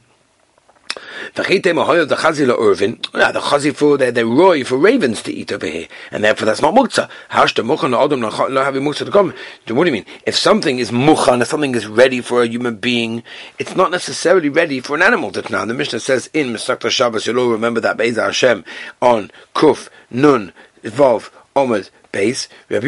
The 1.33 1.43
the 1.43 2.15
chazi 2.15 3.73
for 3.73 3.97
they're, 3.97 4.11
they're 4.11 4.25
roy 4.25 4.65
for 4.65 4.77
ravens 4.77 5.21
to 5.23 5.31
eat 5.31 5.53
over 5.53 5.65
here, 5.65 5.87
and 6.11 6.23
therefore 6.23 6.45
that's 6.45 6.61
not 6.61 6.73
muktzah. 6.73 7.09
Come. 9.11 9.33
What 9.75 9.83
do 9.83 9.89
you 9.89 9.93
mean? 9.93 10.05
If 10.25 10.35
something 10.35 10.79
is 10.79 10.91
mukhan, 10.91 11.41
if 11.41 11.47
something 11.47 11.73
is 11.73 11.87
ready 11.87 12.19
for 12.19 12.43
a 12.43 12.47
human 12.47 12.75
being, 12.75 13.23
it's 13.59 13.75
not 13.75 13.91
necessarily 13.91 14.49
ready 14.49 14.81
for 14.81 14.95
an 14.95 15.01
animal. 15.01 15.31
That 15.31 15.49
now 15.49 15.63
the 15.63 15.73
Mishnah 15.73 16.01
says 16.01 16.29
in 16.33 16.47
Masakta 16.47 16.89
Shabbos, 16.89 17.25
you'll 17.25 17.39
all 17.39 17.49
remember 17.49 17.79
that 17.79 17.95
Be'ez 17.95 18.17
Hashem 18.17 18.65
on 19.01 19.31
Kuf 19.55 19.87
Nun 20.09 20.51
Vav 20.83 21.29
Omid 21.55 21.89
base. 22.11 22.49
If 22.69 22.81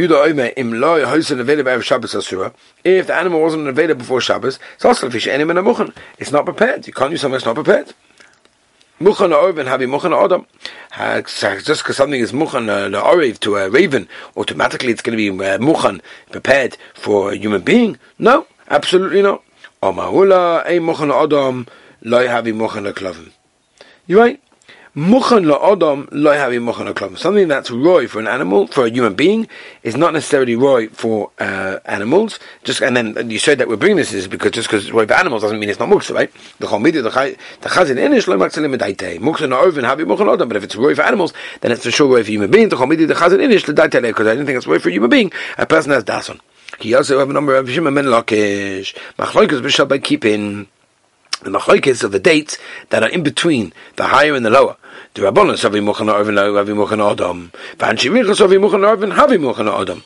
the 3.07 3.15
animal 3.15 3.41
wasn't 3.41 3.67
available 3.67 3.99
before 3.99 4.19
Shabbos, 4.21 4.59
it's 4.75 4.85
also 4.85 5.09
fish 5.09 5.27
It's 5.27 6.31
not 6.31 6.45
prepared. 6.45 6.87
You 6.87 6.93
can't 6.93 7.11
use 7.11 7.21
something 7.21 7.33
that's 7.33 7.45
not 7.45 7.55
prepared. 7.55 7.93
Muchan 9.01 9.31
Orven 9.33 9.65
have 9.65 9.81
Muchan 9.81 10.13
Adam. 10.13 10.45
Just 11.63 11.83
because 11.83 11.97
something 11.97 12.21
is 12.21 12.31
Muchan 12.31 12.69
uh, 12.69 13.33
to 13.39 13.55
a 13.55 13.69
raven, 13.69 14.07
automatically 14.37 14.91
it's 14.91 15.01
going 15.01 15.17
to 15.17 15.31
be 15.31 15.45
uh, 15.45 15.57
Muchan 15.57 15.99
prepared 16.31 16.77
for 16.93 17.31
a 17.31 17.35
human 17.35 17.63
being? 17.63 17.97
No, 18.19 18.45
absolutely 18.69 19.23
not. 19.23 19.43
Omahula, 19.81 20.63
a 20.65 20.79
Muchan 20.79 21.11
Adam, 21.11 21.65
loy 22.03 22.27
havi 22.27 22.53
Muchan 22.53 22.91
Klavim. 22.93 23.31
You 24.05 24.19
right? 24.19 24.41
Muchan 24.95 25.43
la'odam 25.45 26.07
loy 26.11 26.35
havi 26.35 26.61
muchan. 26.61 27.17
Something 27.17 27.47
that's 27.47 27.71
roy 27.71 28.07
for 28.07 28.19
an 28.19 28.27
animal, 28.27 28.67
for 28.67 28.85
a 28.85 28.91
human 28.91 29.15
being, 29.15 29.47
is 29.81 29.97
not 29.97 30.13
necessarily 30.13 30.55
roy 30.55 30.87
for 30.89 31.31
uh, 31.39 31.79
animals. 31.85 32.37
Just 32.63 32.79
and 32.83 32.95
then 32.95 33.31
you 33.31 33.39
said 33.39 33.57
that 33.57 33.67
we're 33.67 33.75
bringing 33.75 33.97
this 33.97 34.13
is 34.13 34.27
because 34.27 34.51
just 34.51 34.67
because 34.67 34.83
it's 34.85 34.93
roy 34.93 35.07
for 35.07 35.15
animals 35.15 35.41
doesn't 35.41 35.59
mean 35.59 35.69
it's 35.69 35.79
not 35.79 35.89
muksa, 35.89 36.13
right? 36.13 36.31
The 36.59 36.67
chomidi, 36.67 37.01
the 37.01 37.09
chazin 37.09 37.97
inish 37.97 38.27
loy 38.27 38.35
maksalim 38.35 38.77
medaitei. 38.77 39.17
Muksa 39.17 39.49
na'oven 39.49 39.81
havi 39.81 40.05
muchan 40.05 40.27
la'odam. 40.27 40.47
But 40.47 40.57
if 40.57 40.63
it's 40.63 40.75
roy 40.75 40.93
for 40.93 41.01
animals, 41.01 41.33
then 41.61 41.71
it's 41.71 41.83
for 41.83 41.89
sure 41.89 42.07
roy 42.07 42.23
for 42.23 42.29
human 42.29 42.51
beings. 42.51 42.69
The 42.69 42.75
chomidi, 42.75 43.07
the 43.07 43.15
chazin 43.15 43.39
inish 43.39 43.63
ledaitei 43.63 44.03
because 44.03 44.27
I 44.27 44.35
didn't 44.35 44.45
think 44.45 44.57
it's 44.57 44.67
roy 44.67 44.77
for 44.77 44.91
human 44.91 45.09
being. 45.09 45.31
A 45.57 45.65
person 45.65 45.91
has 45.91 46.03
dason. 46.03 46.39
He 46.79 46.93
also 46.93 47.17
have 47.17 47.31
a 47.31 47.33
number 47.33 47.55
of 47.55 47.67
shimon 47.67 47.95
men 47.95 48.05
lakish. 48.05 48.95
Machloikas 49.17 49.61
b'shal 49.61 49.87
by 49.87 49.97
keeping. 49.97 50.67
The 51.43 51.51
machlokes 51.51 52.03
of 52.03 52.11
the 52.11 52.19
dates 52.19 52.57
that 52.89 53.03
are 53.03 53.09
in 53.09 53.23
between 53.23 53.73
the 53.95 54.05
higher 54.05 54.33
and 54.33 54.45
the 54.45 54.49
lower. 54.49 54.77
The 55.13 55.21
arvin 56.07 56.37
havi 56.53 56.73
muchan 56.73 57.11
adam. 57.11 57.51
V'anshi 57.77 58.09
richos 58.09 58.45
havi 58.45 58.57
muchan 58.59 58.83
arvin 58.83 59.13
havi 59.15 59.37
muchan 59.37 59.81
adam 59.81 60.03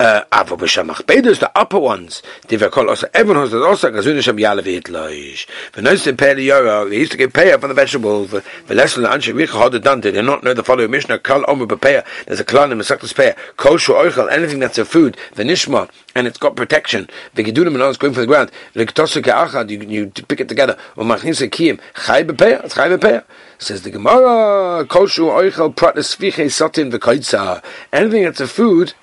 Uh, 0.00 0.22
aber 0.30 0.56
b'shamach 0.56 1.02
beidus, 1.02 1.40
the 1.40 1.50
upper 1.58 1.76
ones, 1.80 2.22
die 2.46 2.56
wir 2.56 2.72
also, 2.88 3.08
everyone 3.14 3.42
has 3.42 3.50
the 3.50 3.60
also, 3.60 3.90
gazun 3.90 4.22
shem 4.22 4.38
yale 4.38 4.62
v'hitloish. 4.62 5.48
V'nois 5.72 6.06
in 6.06 6.16
pei 6.16 6.36
yoro, 6.36 6.88
they 6.88 6.98
used 6.98 7.10
to 7.10 7.18
get 7.18 7.32
pay 7.32 7.50
up 7.50 7.64
on 7.64 7.68
the 7.68 7.74
vegetables, 7.74 8.30
The 8.30 8.40
v'lesel 8.68 9.08
anshe 9.08 9.34
vicha 9.34 9.72
had 9.72 9.82
done, 9.82 10.00
they 10.00 10.12
did 10.12 10.24
not 10.24 10.44
know 10.44 10.54
the 10.54 10.62
following 10.62 10.92
Mishnah, 10.92 11.18
kal 11.18 11.44
omer 11.48 11.66
b'peya, 11.66 12.04
there's 12.26 12.38
a 12.38 12.44
klan 12.44 12.70
in 12.70 12.78
Mesaktas 12.78 13.12
peya, 13.12 13.36
kol 13.56 13.76
shu 13.76 13.92
oichel, 13.92 14.30
anything 14.30 14.60
that's 14.60 14.78
a 14.78 14.84
food, 14.84 15.16
v'nishma, 15.34 15.90
and 16.14 16.28
it's 16.28 16.38
got 16.38 16.54
protection, 16.54 17.10
v'gidunim 17.34 17.74
and 17.74 17.82
all 17.82 17.90
is 17.90 17.96
going 17.96 18.14
for 18.14 18.20
the 18.20 18.26
ground, 18.28 18.52
v'gitosu 18.76 19.20
ke'achad, 19.20 19.68
you, 19.68 19.80
you 19.80 20.06
pick 20.06 20.38
it 20.38 20.48
together, 20.48 20.78
v'machnisa 20.96 21.50
kiyim, 21.50 21.80
chai 22.06 22.22
b'peya, 22.22 22.64
it's 22.64 22.76
chai 22.76 22.88
b'peya. 22.88 23.24
Says 23.58 23.82
the 23.82 23.90
Gemara, 23.90 24.86
kol 24.86 25.08
shu 25.08 25.24
oichel 25.24 25.74
prat 25.74 25.96
esviche 25.96 26.48
satin 26.52 26.92
v'koitza, 26.92 27.64
anything 27.92 28.22
that's 28.22 28.40
a 28.40 28.46
food, 28.46 28.94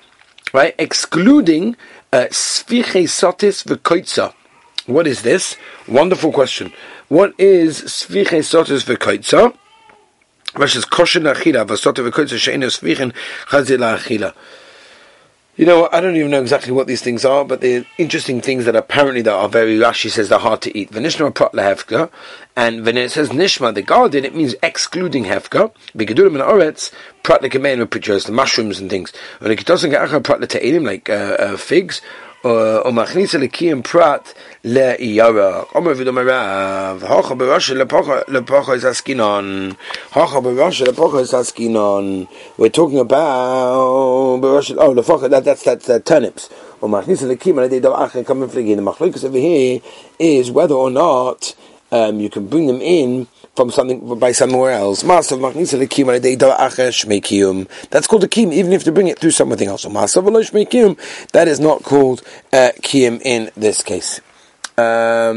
right? 0.56 0.74
Excluding 0.78 1.76
uh, 2.14 2.24
sotis 2.30 3.62
v'koitza. 3.68 4.32
What 4.86 5.06
is 5.06 5.20
this? 5.20 5.56
Wonderful 5.86 6.32
question. 6.32 6.72
What 7.08 7.34
is 7.38 7.82
sviche 7.82 8.40
sotis 8.40 8.82
v'koitza? 8.88 9.54
Versus 10.54 10.86
kosher 10.86 11.20
achila 11.20 11.66
v'sotis 11.66 12.08
v'koitza 12.08 12.38
she'enu 12.38 12.68
svichen 12.68 13.12
chazil 13.50 13.84
achila. 13.98 14.32
You 15.56 15.64
know, 15.64 15.88
I 15.90 16.02
don't 16.02 16.16
even 16.16 16.30
know 16.30 16.42
exactly 16.42 16.70
what 16.70 16.86
these 16.86 17.00
things 17.00 17.24
are, 17.24 17.42
but 17.42 17.62
they're 17.62 17.86
interesting 17.96 18.42
things 18.42 18.66
that 18.66 18.76
apparently 18.76 19.22
that 19.22 19.32
are 19.32 19.48
very 19.48 19.78
Rashi 19.78 20.10
says 20.10 20.28
they're 20.28 20.38
hard 20.38 20.60
to 20.60 20.78
eat. 20.78 20.90
Venishma 20.90 21.34
prat 21.34 21.52
lehefka, 21.52 22.10
and 22.54 22.84
when 22.84 22.98
it 22.98 23.10
says 23.10 23.30
nishma, 23.30 23.74
the 23.74 23.80
garden, 23.80 24.26
it 24.26 24.34
means 24.34 24.54
excluding 24.62 25.24
hefka. 25.24 25.72
Bigadurim 25.96 26.34
and 26.34 26.42
oretz 26.42 26.92
prat 27.22 27.40
lekemen 27.40 27.88
produce 27.88 28.24
the 28.24 28.32
mushrooms 28.32 28.78
and 28.78 28.90
things. 28.90 29.14
When 29.38 29.50
it 29.50 29.64
doesn't 29.64 29.92
get 29.92 30.10
prat 30.22 30.40
leteilim 30.40 30.84
like 30.84 31.08
uh, 31.08 31.36
uh, 31.38 31.56
figs, 31.56 32.02
או 32.45 32.91
מכניס 32.91 33.35
לקיים 33.35 33.81
פרט 33.81 34.33
לירק. 34.63 35.75
אומר 35.75 35.91
ודומר 35.95 36.21
רב, 36.25 37.03
הוכה 37.09 37.35
בראש 37.35 37.71
לפוחו 38.27 38.73
is 38.75 38.87
הסקינון. 38.87 39.71
הוכה 40.13 40.39
בראש 40.39 40.81
לפוחו 40.81 41.19
is 41.19 41.35
הסקינון. 41.35 42.25
We're 42.59 42.63
talking 42.63 43.09
about 43.09 44.41
בראש, 44.41 44.71
oh, 44.71 44.93
לפוחו, 44.95 45.25
that, 45.25 45.43
that's, 45.43 45.63
that's 45.63 45.89
uh, 45.89 46.09
turnips. 46.09 46.49
או 46.81 46.87
מכניס 46.87 47.23
לקיים 47.23 47.59
על 47.59 47.65
ידי 47.65 47.79
דבר 47.79 48.05
אחר 48.05 48.23
כמה 48.23 48.45
מפלגים. 48.45 48.79
המחלוקת 48.79 49.19
over 49.19 49.37
here 49.37 49.81
is 50.19 50.51
whether 50.51 50.73
or 50.73 50.89
not 50.89 51.53
um, 51.91 52.19
you 52.19 52.29
can 52.29 52.47
bring 52.47 52.67
them 52.67 52.81
in 52.81 53.25
from 53.56 53.70
something 53.70 54.18
by 54.18 54.32
somewhere 54.32 54.72
else. 54.72 55.02
That's 55.02 55.28
called 58.06 58.24
a 58.24 58.28
kiyum, 58.28 58.52
even 58.52 58.72
if 58.72 58.86
you 58.86 58.92
bring 58.92 59.08
it 59.08 59.18
through 59.18 59.32
something 59.32 59.66
else. 59.68 59.84
That 59.84 61.48
is 61.48 61.58
not 61.58 61.82
called 61.82 62.22
uh, 62.52 62.70
kiyum 62.82 63.20
in 63.24 63.50
this 63.56 63.82
case. 63.82 64.20
Um, 64.78 65.32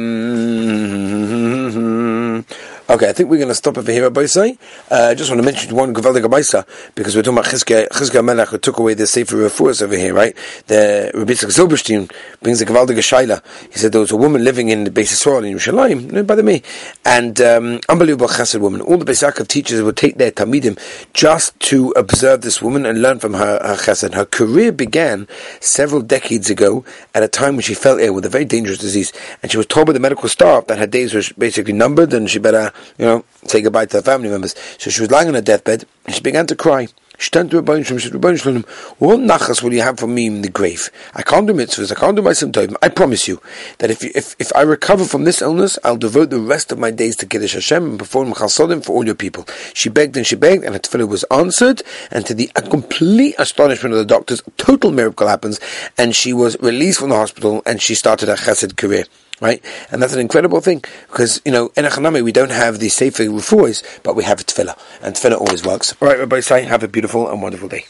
Okay, 2.90 3.08
I 3.08 3.14
think 3.14 3.30
we're 3.30 3.38
going 3.38 3.50
to 3.50 3.54
stop 3.54 3.78
over 3.78 3.92
here, 3.92 4.02
Rabbi 4.02 4.26
Say. 4.26 4.58
Uh, 4.90 5.10
I 5.12 5.14
just 5.14 5.30
want 5.30 5.40
to 5.40 5.46
mention 5.46 5.76
one 5.76 5.94
Gavaldig 5.94 6.26
Abaisa, 6.26 6.66
because 6.96 7.16
we're 7.16 7.22
talking 7.22 7.38
about 7.38 7.52
Chizkiah 7.52 8.26
Melech, 8.26 8.48
who 8.48 8.58
took 8.58 8.80
away 8.80 8.96
the 8.96 9.06
Sefer 9.06 9.36
Refuas 9.36 9.84
over 9.84 9.96
here, 9.96 10.12
right? 10.12 10.36
The 10.66 11.12
Rabbi 11.14 11.34
Zilberstein 11.34 12.12
brings 12.42 12.62
a 12.62 12.66
Gavaldig 12.66 12.98
Shaila. 12.98 13.44
He 13.72 13.78
said 13.78 13.92
there 13.92 14.02
was 14.02 14.10
a 14.10 14.16
woman 14.16 14.44
living 14.44 14.70
in 14.70 14.86
the 14.86 14.90
Beis 14.90 15.14
Yisrael 15.14 15.48
in 15.48 15.56
Yerushalayim, 15.56 16.26
by 16.26 16.34
the 16.34 16.42
me, 16.42 16.64
and 17.06 17.40
um, 17.42 17.80
unbelievable 17.90 18.28
chesed 18.28 18.60
woman. 18.60 18.82
All 18.82 18.98
the 18.98 19.06
Beis 19.06 19.22
Yaakov 19.22 19.48
teachers 19.48 19.84
would 19.84 19.96
take 19.96 20.18
their 20.18 20.32
Talmidim 20.32 20.80
just 21.14 21.60
to 21.60 21.92
observe 21.96 22.42
this 22.42 22.60
woman 22.60 22.88
and 22.88 23.04
learn 23.04 23.20
from 23.20 23.36
her, 23.36 23.60
her 23.62 23.76
chesed. 23.76 24.16
Her 24.16 24.26
career 24.26 24.72
began 24.72 25.28
several 25.60 26.02
decades 26.02 26.50
ago 26.50 26.84
at 27.14 27.22
a 27.22 27.28
time 27.28 27.54
when 27.54 27.62
she 27.62 27.76
fell 27.76 28.00
ill 28.00 28.16
with 28.16 28.26
a 28.26 28.30
very 28.30 28.46
dangerous 28.46 28.80
disease, 28.80 29.14
and 29.44 29.52
she 29.52 29.58
was 29.58 29.68
told 29.68 29.86
by 29.86 29.94
the 29.94 30.00
medical 30.00 30.28
staff 30.28 30.66
that 30.66 30.80
her 30.80 30.88
days 30.88 31.14
were 31.14 31.22
basically 31.38 31.74
numbered 31.74 32.12
and 32.14 32.32
she 32.32 32.40
better 32.40 32.74
you 32.98 33.06
know, 33.06 33.26
say 33.46 33.62
goodbye 33.62 33.86
to 33.88 33.98
her 33.98 34.04
family 34.04 34.30
members. 34.30 34.56
So 34.78 34.90
she 34.90 35.02
was 35.02 35.12
lying 35.12 35.28
on 35.28 35.34
her 35.34 35.42
deathbed 35.42 35.86
and 36.06 36.16
she 36.16 36.22
began 36.22 36.48
to 36.48 36.56
cry. 36.56 36.88
She 37.20 37.30
turned 37.32 37.52
to 37.52 37.58
Rabbi 37.58 37.82
Shalom, 37.82 38.00
she 38.00 38.08
said, 38.08 38.14
Rabbi 38.14 38.38
Shalom, 38.38 38.64
what 38.98 39.20
nachas 39.20 39.62
will 39.62 39.74
you 39.74 39.82
have 39.82 40.00
for 40.00 40.08
me 40.08 40.28
in 40.28 40.42
the 40.42 40.48
grave? 40.48 40.90
I 41.14 41.22
can't 41.22 41.46
do 41.46 41.54
mitzvahs, 41.54 41.92
I 41.92 42.00
can't 42.00 42.16
do 42.16 42.22
my 42.22 42.32
simtoim. 42.32 42.78
I 42.82 42.88
promise 42.88 43.28
you 43.28 43.42
that 43.80 43.92
if, 43.92 44.02
if 44.16 44.38
if 44.40 44.56
I 44.56 44.62
recover 44.62 45.04
from 45.04 45.26
this 45.26 45.42
illness, 45.42 45.78
I'll 45.84 45.98
devote 45.98 46.30
the 46.30 46.40
rest 46.40 46.72
of 46.72 46.80
my 46.80 46.92
days 46.92 47.18
to 47.18 47.26
Kiddush 47.26 47.56
Hashem 47.56 47.84
and 47.84 48.00
perform 48.00 48.34
chasodim 48.34 48.86
for 48.86 48.94
all 48.94 49.06
your 49.06 49.16
people. 49.16 49.46
She 49.74 49.90
begged 49.90 50.16
and 50.16 50.26
she 50.26 50.38
begged, 50.38 50.64
and 50.64 50.74
her 50.74 50.80
tefillah 50.80 51.10
was 51.10 51.26
answered, 51.26 51.84
and 52.10 52.26
to 52.26 52.34
the 52.34 52.48
complete 52.70 53.36
astonishment 53.38 53.92
of 53.92 54.00
the 54.00 54.06
doctors, 54.06 54.42
a 54.48 54.52
total 54.52 54.92
miracle 54.92 55.28
happens, 55.28 55.60
and 55.98 56.16
she 56.16 56.32
was 56.32 56.56
released 56.62 57.02
from 57.02 57.10
the 57.10 57.18
hospital, 57.18 57.62
and 57.66 57.82
she 57.82 57.96
started 57.96 58.30
her 58.30 58.36
chesed 58.36 58.78
career 58.78 59.04
right? 59.42 59.64
And 59.92 60.02
that's 60.02 60.14
an 60.14 60.20
incredible 60.20 60.62
thing 60.62 60.84
because 61.08 61.42
you 61.46 61.52
know 61.52 61.72
in 61.76 61.86
Achanami 61.86 62.24
we 62.24 62.32
don't 62.32 62.52
have 62.52 62.80
the 62.80 62.90
Sefer 62.90 63.24
Refuahs, 63.24 63.84
but 64.04 64.16
we 64.16 64.24
have 64.24 64.40
a 64.40 64.44
tefillah, 64.44 64.78
and 65.02 65.16
tefillah 65.16 65.40
always 65.40 65.66
works. 65.66 65.96
All 66.02 66.08
right, 66.08 66.16
everybody, 66.16 66.42
say 66.42 66.64
have 66.64 66.84
a 66.84 66.88
beautiful 66.88 67.30
and 67.30 67.42
wonderful 67.42 67.70
day. 67.70 67.86